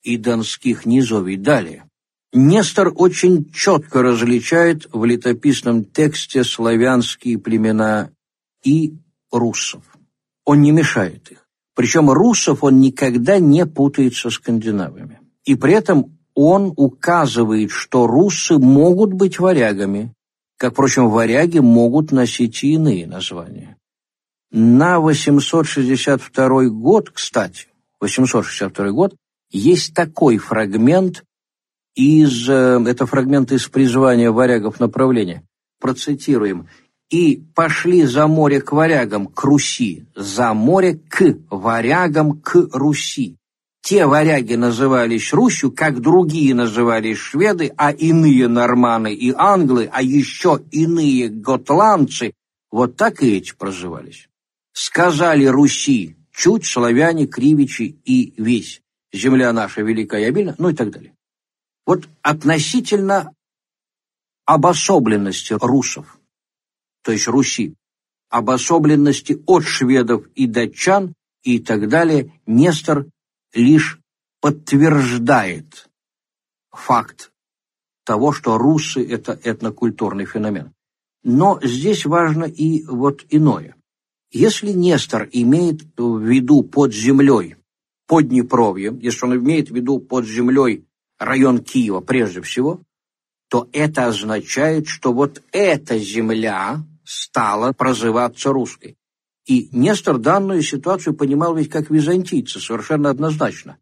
и 0.03 0.17
донских 0.17 0.85
низовий. 0.85 1.37
Далее. 1.37 1.88
Нестор 2.31 2.93
очень 2.95 3.51
четко 3.51 4.03
различает 4.03 4.87
в 4.93 5.03
летописном 5.03 5.83
тексте 5.83 6.43
славянские 6.43 7.39
племена 7.39 8.11
и 8.63 8.93
руссов. 9.31 9.83
Он 10.45 10.61
не 10.61 10.71
мешает 10.71 11.31
их. 11.31 11.47
Причем 11.75 12.11
руссов 12.11 12.63
он 12.63 12.79
никогда 12.79 13.39
не 13.39 13.65
путает 13.65 14.13
со 14.13 14.29
скандинавами. 14.29 15.19
И 15.45 15.55
при 15.55 15.73
этом 15.73 16.19
он 16.35 16.73
указывает, 16.75 17.71
что 17.71 18.05
руссы 18.05 18.57
могут 18.57 19.13
быть 19.13 19.39
варягами, 19.39 20.13
как, 20.57 20.73
впрочем, 20.73 21.09
варяги 21.09 21.59
могут 21.59 22.11
носить 22.11 22.63
и 22.63 22.73
иные 22.73 23.07
названия. 23.07 23.77
На 24.51 24.99
862 24.99 26.65
год, 26.65 27.09
кстати, 27.11 27.67
862 28.01 28.91
год, 28.91 29.15
есть 29.51 29.93
такой 29.93 30.37
фрагмент 30.37 31.23
из, 31.99 32.49
э, 32.49 32.81
это 32.87 33.05
фрагмент 33.05 33.51
из 33.51 33.67
призвания 33.67 34.31
варягов 34.31 34.79
направления. 34.79 35.43
Процитируем 35.81 36.67
и 37.09 37.43
пошли 37.55 38.03
за 38.03 38.27
море 38.27 38.61
к 38.61 38.71
варягам, 38.71 39.27
к 39.27 39.43
Руси, 39.43 40.05
за 40.15 40.53
море 40.53 40.99
к 41.09 41.37
варягам, 41.49 42.39
к 42.39 42.69
Руси. 42.71 43.35
Те 43.81 44.05
варяги 44.05 44.55
назывались 44.55 45.33
Русью, 45.33 45.71
как 45.71 45.99
другие 45.99 46.53
назывались 46.53 47.17
шведы, 47.17 47.73
а 47.75 47.91
иные 47.91 48.47
норманы 48.47 49.13
и 49.13 49.33
англы, 49.35 49.89
а 49.91 50.01
еще 50.01 50.61
иные 50.71 51.29
готландцы, 51.29 52.33
вот 52.71 52.97
так 52.97 53.23
и 53.23 53.37
эти 53.37 53.53
прозывались. 53.57 54.29
Сказали 54.73 55.45
Руси, 55.45 56.15
чуть 56.31 56.65
славяне, 56.65 57.25
кривичи 57.25 57.99
и 58.05 58.33
весь, 58.37 58.81
земля 59.11 59.51
наша 59.53 59.81
великая 59.81 60.21
и 60.21 60.25
обильна, 60.25 60.55
ну 60.57 60.69
и 60.69 60.73
так 60.73 60.91
далее. 60.91 61.13
Вот 61.89 62.07
относительно 62.21 63.33
обособленности 64.45 65.53
русов, 65.59 66.19
то 67.01 67.11
есть 67.11 67.27
Руси, 67.27 67.73
обособленности 68.29 69.41
от 69.47 69.63
шведов 69.63 70.27
и 70.35 70.45
датчан 70.45 71.15
и 71.41 71.57
так 71.57 71.89
далее, 71.89 72.39
Нестор 72.45 73.07
лишь 73.55 73.99
подтверждает 74.39 75.89
факт 76.69 77.31
того, 78.05 78.33
что 78.33 78.59
русы– 78.59 79.03
это 79.09 79.39
этнокультурный 79.43 80.27
феномен. 80.27 80.75
Но 81.23 81.59
здесь 81.63 82.05
важно 82.05 82.43
и 82.43 82.83
вот 82.85 83.25
иное. 83.29 83.75
Если 84.29 84.73
Нестор 84.73 85.27
имеет 85.31 85.81
в 85.97 86.19
виду 86.19 86.61
под 86.61 86.93
землей, 86.93 87.55
под 88.05 88.27
Днепровьем, 88.27 88.99
если 88.99 89.25
он 89.25 89.37
имеет 89.37 89.71
в 89.71 89.75
виду 89.75 89.99
под 89.99 90.27
землей 90.27 90.85
район 91.19 91.59
Киева 91.59 91.99
прежде 91.99 92.41
всего, 92.41 92.81
то 93.49 93.67
это 93.73 94.07
означает, 94.07 94.87
что 94.87 95.11
вот 95.11 95.43
эта 95.51 95.97
земля 95.97 96.83
стала 97.03 97.73
прозываться 97.73 98.51
русской. 98.51 98.95
И 99.45 99.69
Нестор 99.71 100.19
данную 100.19 100.61
ситуацию 100.61 101.15
понимал 101.15 101.55
ведь 101.55 101.69
как 101.69 101.89
византийцы, 101.89 102.59
совершенно 102.59 103.09
однозначно. 103.09 103.77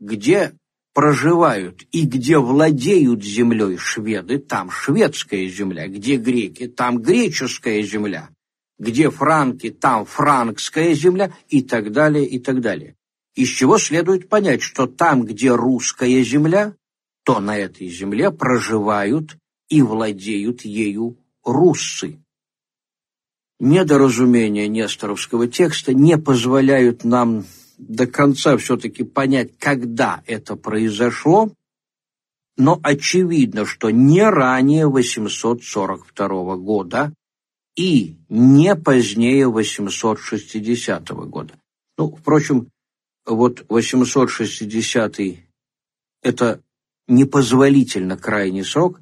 Где 0.00 0.52
проживают 0.94 1.84
и 1.92 2.04
где 2.04 2.38
владеют 2.38 3.22
землей 3.22 3.76
шведы, 3.76 4.38
там 4.38 4.70
шведская 4.70 5.48
земля, 5.48 5.86
где 5.86 6.16
греки, 6.16 6.66
там 6.66 7.00
греческая 7.00 7.82
земля, 7.82 8.30
где 8.78 9.10
франки, 9.10 9.70
там 9.70 10.04
франкская 10.04 10.92
земля 10.94 11.32
и 11.48 11.62
так 11.62 11.92
далее, 11.92 12.26
и 12.26 12.40
так 12.40 12.60
далее. 12.60 12.96
Из 13.34 13.48
чего 13.48 13.78
следует 13.78 14.28
понять, 14.28 14.60
что 14.60 14.86
там, 14.86 15.24
где 15.24 15.54
русская 15.54 16.22
земля, 16.22 16.74
то 17.24 17.40
на 17.40 17.56
этой 17.56 17.88
земле 17.88 18.30
проживают 18.30 19.36
и 19.68 19.82
владеют 19.82 20.62
ею 20.62 21.16
руссы. 21.44 22.18
Недоразумения 23.58 24.66
несторовского 24.68 25.46
текста 25.46 25.94
не 25.94 26.18
позволяют 26.18 27.04
нам 27.04 27.44
до 27.78 28.06
конца 28.06 28.56
все-таки 28.56 29.04
понять, 29.04 29.56
когда 29.58 30.22
это 30.26 30.56
произошло, 30.56 31.52
но 32.56 32.78
очевидно, 32.82 33.64
что 33.64 33.90
не 33.90 34.28
ранее 34.28 34.88
842 34.88 36.56
года 36.56 37.14
и 37.76 38.16
не 38.28 38.76
позднее 38.76 39.48
860 39.48 41.08
года. 41.28 41.54
Ну, 41.96 42.14
впрочем, 42.14 42.68
вот 43.24 43.64
860– 43.68 45.20
это 46.22 46.60
непозволительно 47.12 48.16
крайний 48.16 48.64
срок, 48.64 49.00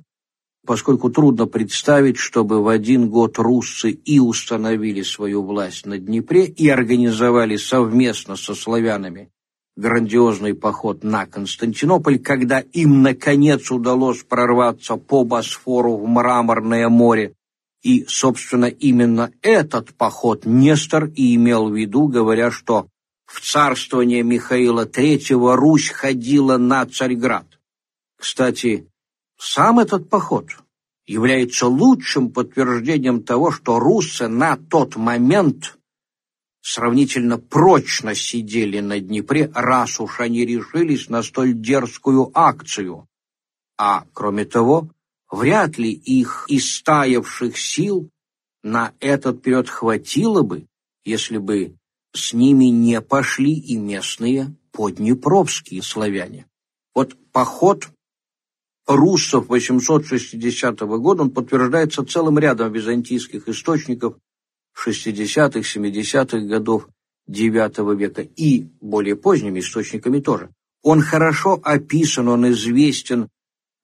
поскольку 0.66 1.11
трудно 1.11 1.46
представить, 1.46 2.18
чтобы 2.18 2.62
в 2.62 2.68
один 2.68 3.08
год 3.08 3.38
руссы 3.38 3.90
и 3.90 4.18
установили 4.18 5.02
свою 5.02 5.42
власть 5.42 5.86
на 5.86 5.98
Днепре 5.98 6.44
и 6.44 6.68
организовали 6.68 7.56
совместно 7.56 8.36
со 8.36 8.54
славянами 8.54 9.30
грандиозный 9.76 10.54
поход 10.54 11.02
на 11.02 11.26
Константинополь, 11.26 12.18
когда 12.18 12.61
им, 12.61 13.02
наконец, 13.02 13.70
удалось 13.70 14.22
прорваться 14.22 14.96
по 14.96 15.24
Босфору 15.24 15.96
в 15.96 16.06
Мраморное 16.06 16.88
море 16.88 17.34
И, 17.82 18.04
собственно, 18.06 18.66
именно 18.66 19.32
этот 19.40 19.94
поход 19.94 20.44
Нестор 20.44 21.06
и 21.06 21.34
имел 21.34 21.70
в 21.70 21.74
виду, 21.74 22.08
говоря, 22.08 22.50
что 22.50 22.88
в 23.24 23.40
царствование 23.40 24.22
Михаила 24.22 24.84
III 24.84 25.54
Русь 25.54 25.88
ходила 25.88 26.58
на 26.58 26.84
Царьград. 26.84 27.46
Кстати, 28.21 28.87
сам 29.39 29.79
этот 29.79 30.11
поход 30.11 30.51
является 31.07 31.66
лучшим 31.66 32.31
подтверждением 32.31 33.23
того, 33.23 33.51
что 33.51 33.79
русы 33.79 34.29
на 34.29 34.59
тот 34.59 34.97
момент 34.97 35.79
сравнительно 36.61 37.39
прочно 37.39 38.14
сидели 38.14 38.81
на 38.81 39.01
Днепре, 39.01 39.51
раз 39.55 40.01
уж 40.01 40.21
они 40.21 40.45
решились 40.45 41.09
на 41.09 41.23
столь 41.23 41.55
дерзкую 41.55 42.31
акцию. 42.35 43.09
А, 43.79 44.05
кроме 44.12 44.45
того, 44.45 44.91
вряд 45.31 45.79
ли 45.79 45.91
их 45.91 46.45
истаявших 46.49 47.57
сил 47.57 48.11
на 48.62 48.93
этот 49.01 49.41
период 49.41 49.71
хватило 49.71 50.43
бы, 50.43 50.66
если 51.05 51.39
бы 51.39 51.75
с 52.12 52.35
ними 52.35 52.66
не 52.66 53.01
пошли 53.01 53.55
и 53.55 53.79
местные 53.79 54.55
поднепровские 54.73 55.83
славяне. 55.83 56.45
Вот 56.95 57.16
поход 57.33 57.89
руссов 58.97 59.49
860 59.49 60.80
года, 60.80 61.22
он 61.22 61.30
подтверждается 61.30 62.05
целым 62.05 62.38
рядом 62.38 62.72
византийских 62.72 63.49
источников 63.49 64.16
60-х, 64.76 65.61
70-х 65.61 66.38
годов 66.41 66.88
IX 67.28 67.97
века 67.97 68.22
и 68.22 68.66
более 68.80 69.16
поздними 69.16 69.61
источниками 69.61 70.20
тоже. 70.20 70.51
Он 70.82 71.03
хорошо 71.03 71.61
описан, 71.62 72.28
он 72.28 72.51
известен, 72.51 73.28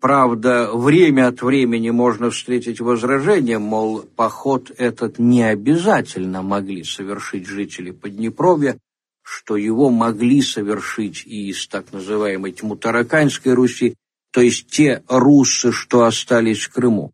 правда, 0.00 0.70
время 0.72 1.28
от 1.28 1.42
времени 1.42 1.90
можно 1.90 2.30
встретить 2.30 2.80
возражение, 2.80 3.58
мол, 3.58 4.02
поход 4.16 4.72
этот 4.76 5.18
не 5.18 5.42
обязательно 5.42 6.42
могли 6.42 6.84
совершить 6.84 7.46
жители 7.46 7.90
Поднепровья, 7.90 8.78
что 9.22 9.56
его 9.56 9.90
могли 9.90 10.40
совершить 10.40 11.24
и 11.26 11.50
из 11.50 11.66
так 11.66 11.92
называемой 11.92 12.52
Тьмутараканской 12.52 13.52
Руси, 13.54 13.94
то 14.36 14.42
есть 14.42 14.66
те 14.66 15.02
руссы, 15.08 15.72
что 15.72 16.04
остались 16.04 16.64
в 16.64 16.70
Крыму. 16.70 17.10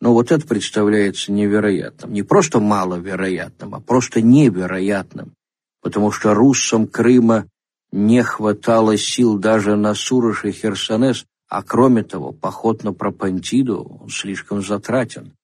Но 0.00 0.14
вот 0.14 0.32
это 0.32 0.46
представляется 0.46 1.30
невероятным. 1.30 2.14
Не 2.14 2.22
просто 2.22 2.60
маловероятным, 2.60 3.74
а 3.74 3.80
просто 3.80 4.22
невероятным. 4.22 5.34
Потому 5.82 6.10
что 6.10 6.32
руссам 6.32 6.86
Крыма 6.86 7.46
не 7.90 8.22
хватало 8.22 8.96
сил 8.96 9.36
даже 9.36 9.76
на 9.76 9.92
Сурож 9.94 10.46
и 10.46 10.50
Херсонес, 10.50 11.26
а 11.46 11.62
кроме 11.62 12.04
того, 12.04 12.32
поход 12.32 12.84
на 12.84 12.94
Пропантиду 12.94 14.08
слишком 14.10 14.62
затратен. 14.62 15.34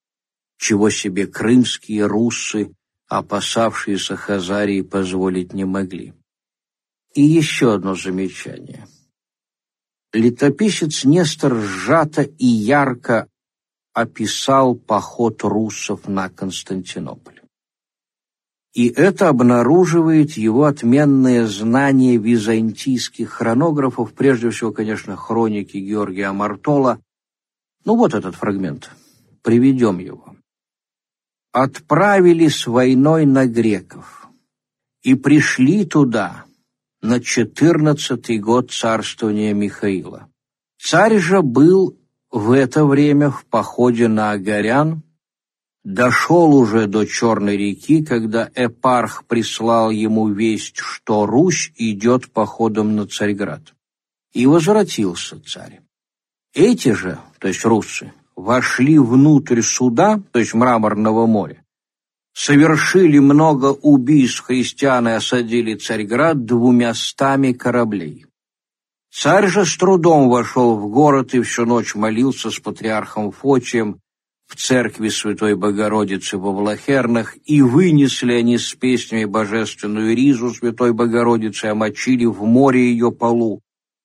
Чего 0.57 0.89
себе 0.89 1.27
крымские 1.27 2.07
руссы, 2.07 2.73
опасавшиеся 3.07 4.15
Хазарии, 4.15 4.81
позволить 4.81 5.53
не 5.53 5.65
могли. 5.65 6.15
И 7.13 7.21
еще 7.21 7.75
одно 7.75 7.93
замечание– 7.93 8.87
Летописец 10.13 11.05
Нестор 11.05 11.55
сжато 11.55 12.23
и 12.23 12.45
ярко 12.45 13.27
описал 13.93 14.75
поход 14.75 15.43
руссов 15.43 16.07
на 16.07 16.29
Константинополь. 16.29 17.41
И 18.73 18.87
это 18.87 19.29
обнаруживает 19.29 20.31
его 20.31 20.65
отменное 20.65 21.45
знание 21.47 22.17
византийских 22.17 23.29
хронографов, 23.29 24.13
прежде 24.13 24.51
всего, 24.51 24.71
конечно, 24.71 25.15
хроники 25.15 25.77
Георгия 25.77 26.31
Мартола. 26.31 26.99
Ну 27.85 27.95
вот 27.95 28.13
этот 28.13 28.35
фрагмент, 28.35 28.91
приведем 29.43 29.99
его. 29.99 30.35
«Отправили 31.51 32.47
с 32.47 32.67
войной 32.67 33.25
на 33.25 33.47
греков, 33.47 34.27
и 35.01 35.15
пришли 35.15 35.83
туда, 35.83 36.45
на 37.01 37.19
четырнадцатый 37.19 38.39
год 38.39 38.71
царствования 38.71 39.53
Михаила. 39.53 40.29
Царь 40.81 41.17
же 41.19 41.41
был 41.41 41.97
в 42.31 42.51
это 42.51 42.85
время 42.85 43.31
в 43.31 43.45
походе 43.45 44.07
на 44.07 44.31
Агарян, 44.31 45.03
дошел 45.83 46.53
уже 46.53 46.87
до 46.87 47.05
Черной 47.05 47.57
реки, 47.57 48.03
когда 48.03 48.49
Эпарх 48.53 49.25
прислал 49.25 49.91
ему 49.91 50.29
весть, 50.29 50.77
что 50.77 51.25
Русь 51.25 51.71
идет 51.75 52.31
походом 52.31 52.95
на 52.95 53.07
Царьград. 53.07 53.73
И 54.33 54.45
возвратился 54.45 55.41
царь. 55.41 55.81
Эти 56.53 56.93
же, 56.93 57.17
то 57.39 57.47
есть 57.47 57.65
руссы, 57.65 58.13
вошли 58.35 58.99
внутрь 58.99 59.61
суда, 59.61 60.21
то 60.31 60.39
есть 60.39 60.53
мраморного 60.53 61.25
моря, 61.25 61.63
совершили 62.39 63.19
много 63.19 63.65
убийств 63.65 64.45
христиан 64.45 65.09
и 65.09 65.11
осадили 65.11 65.75
Царьград 65.75 66.45
двумя 66.45 66.93
стами 66.93 67.51
кораблей. 67.51 68.27
Царь 69.11 69.47
же 69.47 69.65
с 69.65 69.75
трудом 69.75 70.29
вошел 70.29 70.77
в 70.77 70.89
город 70.89 71.33
и 71.33 71.41
всю 71.41 71.65
ночь 71.65 71.95
молился 71.95 72.49
с 72.49 72.57
патриархом 72.59 73.31
Фотием 73.31 73.99
в 74.47 74.55
церкви 74.55 75.09
Святой 75.09 75.55
Богородицы 75.55 76.37
во 76.37 76.53
Влахернах, 76.53 77.35
и 77.43 77.61
вынесли 77.61 78.31
они 78.35 78.57
с 78.57 78.73
песнями 78.73 79.25
божественную 79.25 80.15
ризу 80.15 80.51
Святой 80.51 80.93
Богородицы, 80.93 81.65
омочили 81.65 82.23
в 82.23 82.41
море 82.43 82.89
ее 82.89 83.11
полу. 83.11 83.59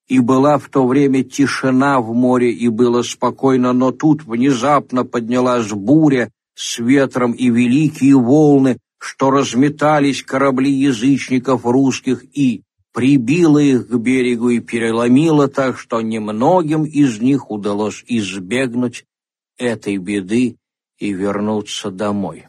И 0.08 0.18
была 0.18 0.58
в 0.58 0.68
то 0.68 0.88
время 0.88 1.22
тишина 1.22 2.00
в 2.00 2.12
море, 2.12 2.50
и 2.50 2.68
было 2.68 3.02
спокойно, 3.02 3.72
но 3.72 3.92
тут 3.92 4.24
внезапно 4.24 5.04
поднялась 5.04 5.70
буря, 5.70 6.30
с 6.54 6.78
ветром 6.78 7.32
и 7.32 7.50
великие 7.50 8.16
волны, 8.16 8.78
что 8.98 9.30
разметались 9.30 10.22
корабли 10.22 10.70
язычников 10.70 11.64
русских 11.64 12.24
и 12.32 12.62
прибило 12.92 13.58
их 13.58 13.88
к 13.88 13.96
берегу 13.96 14.50
и 14.50 14.60
переломило 14.60 15.48
так, 15.48 15.78
что 15.78 16.00
немногим 16.00 16.84
из 16.84 17.20
них 17.20 17.50
удалось 17.50 18.04
избегнуть 18.06 19.04
этой 19.58 19.98
беды 19.98 20.56
и 20.98 21.12
вернуться 21.12 21.90
домой. 21.90 22.46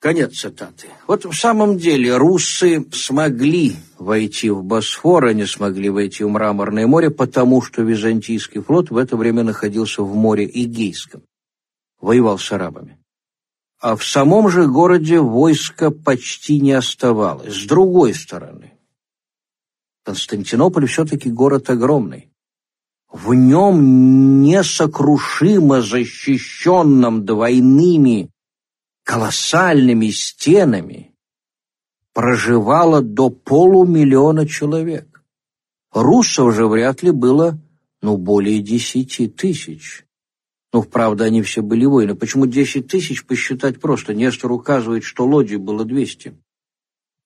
Конец 0.00 0.38
цитаты. 0.38 0.88
Вот 1.06 1.24
в 1.24 1.32
самом 1.32 1.78
деле 1.78 2.16
руссы 2.16 2.84
смогли 2.92 3.76
войти 3.98 4.50
в 4.50 4.62
Босфор, 4.62 5.26
они 5.26 5.46
смогли 5.46 5.88
войти 5.88 6.24
в 6.24 6.28
Мраморное 6.28 6.86
море, 6.86 7.10
потому 7.10 7.62
что 7.62 7.82
византийский 7.82 8.60
флот 8.60 8.90
в 8.90 8.96
это 8.96 9.16
время 9.16 9.44
находился 9.44 10.02
в 10.02 10.14
море 10.14 10.44
Эгейском 10.44 11.22
воевал 12.04 12.38
с 12.38 12.52
арабами. 12.52 12.98
А 13.80 13.96
в 13.96 14.04
самом 14.04 14.48
же 14.48 14.66
городе 14.66 15.20
войска 15.20 15.90
почти 15.90 16.60
не 16.60 16.72
оставалось. 16.72 17.54
С 17.54 17.66
другой 17.66 18.14
стороны, 18.14 18.72
Константинополь 20.04 20.86
все-таки 20.86 21.30
город 21.30 21.70
огромный. 21.70 22.30
В 23.10 23.32
нем 23.32 24.42
несокрушимо 24.42 25.80
защищенном 25.80 27.24
двойными 27.24 28.30
колоссальными 29.04 30.10
стенами 30.10 31.14
проживало 32.12 33.00
до 33.00 33.30
полумиллиона 33.30 34.46
человек. 34.46 35.22
Руссов 35.92 36.54
же 36.54 36.66
вряд 36.66 37.02
ли 37.02 37.12
было, 37.12 37.58
ну, 38.02 38.16
более 38.16 38.60
десяти 38.60 39.28
тысяч. 39.28 40.04
Ну, 40.74 40.82
правда, 40.82 41.26
они 41.26 41.40
все 41.42 41.62
были 41.62 41.84
воины. 41.84 42.16
Почему 42.16 42.46
десять 42.46 42.88
тысяч 42.88 43.24
посчитать 43.24 43.80
просто? 43.80 44.12
Нестор 44.12 44.50
указывает, 44.50 45.04
что 45.04 45.24
лодий 45.24 45.54
было 45.54 45.84
двести, 45.84 46.36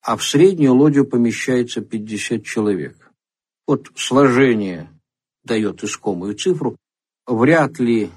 а 0.02 0.18
в 0.18 0.22
среднюю 0.22 0.74
лодью 0.74 1.06
помещается 1.06 1.80
пятьдесят 1.80 2.44
человек. 2.44 3.10
Вот 3.66 3.90
сложение 3.94 4.90
дает 5.44 5.82
искомую 5.82 6.34
цифру. 6.34 6.76
Вряд 7.26 7.78
ли 7.78 8.10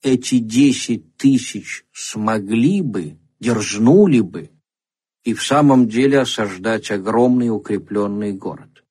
эти 0.00 0.38
десять 0.38 1.14
тысяч 1.16 1.84
смогли 1.92 2.80
бы, 2.80 3.18
дерзнули 3.38 4.20
бы 4.20 4.48
и 5.24 5.34
в 5.34 5.42
самом 5.44 5.88
деле 5.88 6.20
осаждать 6.20 6.90
огромный 6.90 7.50
укрепленный 7.50 8.32
город. 8.32 8.82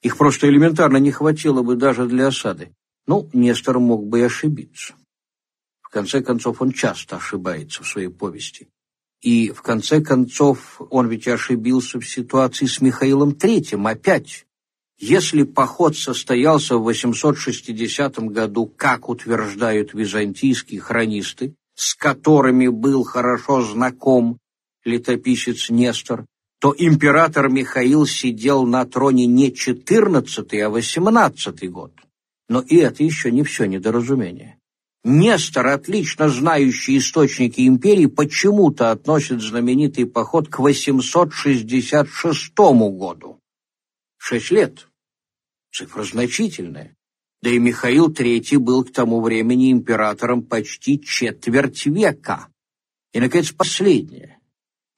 Их 0.00 0.16
просто 0.16 0.48
элементарно 0.48 0.98
не 0.98 1.10
хватило 1.10 1.64
бы 1.64 1.74
даже 1.74 2.06
для 2.06 2.28
осады. 2.28 2.72
Ну, 3.06 3.28
Нестор 3.32 3.78
мог 3.78 4.06
бы 4.06 4.20
и 4.20 4.22
ошибиться. 4.22 4.94
В 5.82 5.88
конце 5.88 6.22
концов, 6.22 6.60
он 6.60 6.72
часто 6.72 7.16
ошибается 7.16 7.82
в 7.82 7.88
своей 7.88 8.08
повести. 8.08 8.68
И 9.22 9.50
в 9.50 9.62
конце 9.62 10.00
концов, 10.00 10.80
он 10.90 11.08
ведь 11.08 11.26
ошибился 11.28 11.98
в 11.98 12.08
ситуации 12.08 12.66
с 12.66 12.80
Михаилом 12.80 13.30
III 13.30 13.88
опять. 13.88 14.46
Если 14.98 15.42
поход 15.42 15.96
состоялся 15.96 16.76
в 16.76 16.84
860 16.84 18.18
году, 18.30 18.66
как 18.66 19.08
утверждают 19.08 19.94
византийские 19.94 20.80
хронисты, 20.80 21.54
с 21.74 21.94
которыми 21.94 22.68
был 22.68 23.04
хорошо 23.04 23.62
знаком 23.62 24.38
летописец 24.84 25.68
Нестор, 25.68 26.24
то 26.60 26.74
император 26.76 27.50
Михаил 27.50 28.06
сидел 28.06 28.64
на 28.64 28.84
троне 28.86 29.26
не 29.26 29.52
14 29.52 30.54
а 30.54 30.70
18 30.70 31.70
год. 31.70 31.92
Но 32.48 32.60
и 32.60 32.76
это 32.76 33.02
еще 33.02 33.30
не 33.30 33.42
все 33.42 33.64
недоразумение. 33.64 34.58
Нестор, 35.04 35.68
отлично 35.68 36.28
знающий 36.28 36.98
источники 36.98 37.66
империи, 37.66 38.06
почему-то 38.06 38.90
относит 38.90 39.40
знаменитый 39.40 40.04
поход 40.06 40.48
к 40.48 40.58
866 40.58 42.52
году. 42.56 43.38
Шесть 44.18 44.50
лет. 44.50 44.88
Цифра 45.72 46.02
значительная. 46.02 46.96
Да 47.42 47.50
и 47.50 47.58
Михаил 47.58 48.10
III 48.10 48.58
был 48.58 48.82
к 48.82 48.92
тому 48.92 49.20
времени 49.20 49.70
императором 49.70 50.42
почти 50.42 51.00
четверть 51.00 51.86
века. 51.86 52.48
И, 53.12 53.20
наконец, 53.20 53.52
последнее. 53.52 54.40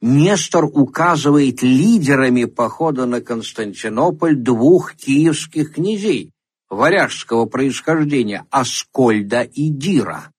Нестор 0.00 0.64
указывает 0.64 1.62
лидерами 1.62 2.44
похода 2.46 3.04
на 3.04 3.20
Константинополь 3.20 4.36
двух 4.36 4.94
киевских 4.94 5.74
князей 5.74 6.32
варяжского 6.68 7.46
происхождения 7.46 8.46
Аскольда 8.50 9.42
и 9.42 9.68
Дира. 9.68 10.32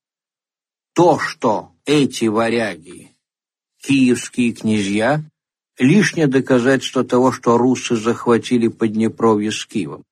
То, 0.93 1.19
что 1.19 1.71
эти 1.85 2.25
варяги, 2.25 3.15
киевские 3.81 4.53
князья, 4.53 5.23
лишнее 5.77 6.27
доказательство 6.27 7.03
того, 7.03 7.31
что 7.31 7.57
русы 7.57 7.95
захватили 7.95 8.67
Поднепровье 8.67 9.51
с 9.51 9.65
Киевом. 9.65 10.03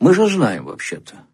Мы 0.00 0.14
же 0.14 0.28
знаем 0.28 0.66
вообще-то, 0.66 1.26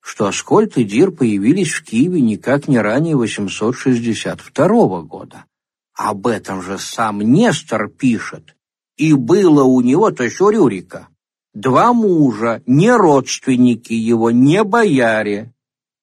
что 0.00 0.26
Аскольд 0.26 0.76
и 0.76 0.84
Дир 0.84 1.10
появились 1.10 1.72
в 1.74 1.84
Киеве 1.84 2.20
никак 2.20 2.68
не 2.68 2.78
ранее 2.78 3.16
862 3.16 5.02
года. 5.02 5.44
Об 5.94 6.26
этом 6.26 6.62
же 6.62 6.78
сам 6.78 7.20
Нестор 7.20 7.88
пишет. 7.88 8.54
И 8.96 9.12
было 9.12 9.64
у 9.64 9.80
него, 9.80 10.10
то 10.10 10.24
у 10.40 10.50
Рюрика, 10.50 11.08
два 11.60 11.92
мужа, 11.92 12.62
не 12.66 12.90
родственники 12.90 13.92
его, 13.92 14.30
не 14.30 14.64
бояре. 14.64 15.52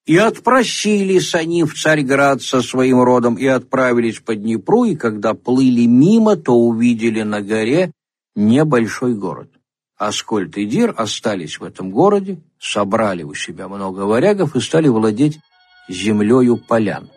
И 0.06 0.16
отпросились 0.16 1.34
они 1.34 1.64
в 1.64 1.74
Царьград 1.74 2.40
со 2.40 2.62
своим 2.62 3.02
родом 3.02 3.34
и 3.34 3.46
отправились 3.46 4.20
по 4.20 4.36
Днепру, 4.36 4.84
и 4.84 4.94
когда 4.94 5.34
плыли 5.34 5.86
мимо, 5.86 6.36
то 6.36 6.54
увидели 6.54 7.22
на 7.22 7.42
горе 7.42 7.90
небольшой 8.36 9.14
город. 9.14 9.50
Аскольд 9.98 10.56
и 10.58 10.66
Дир 10.66 10.94
остались 10.96 11.58
в 11.58 11.64
этом 11.64 11.90
городе, 11.90 12.38
собрали 12.60 13.24
у 13.24 13.34
себя 13.34 13.66
много 13.66 14.00
варягов 14.00 14.54
и 14.54 14.60
стали 14.60 14.88
владеть 14.88 15.40
землею 15.88 16.56
полян. 16.56 17.08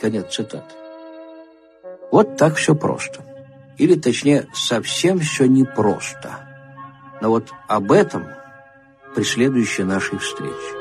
Конец 0.00 0.34
цитаты. 0.34 0.74
Вот 2.10 2.36
так 2.36 2.56
все 2.56 2.74
просто. 2.74 3.24
Или, 3.76 3.94
точнее, 3.94 4.48
совсем 4.54 5.20
все 5.20 5.46
непросто. 5.46 6.47
Но 7.20 7.30
вот 7.30 7.48
об 7.66 7.92
этом 7.92 8.26
при 9.14 9.24
следующей 9.24 9.84
нашей 9.84 10.18
встрече. 10.18 10.77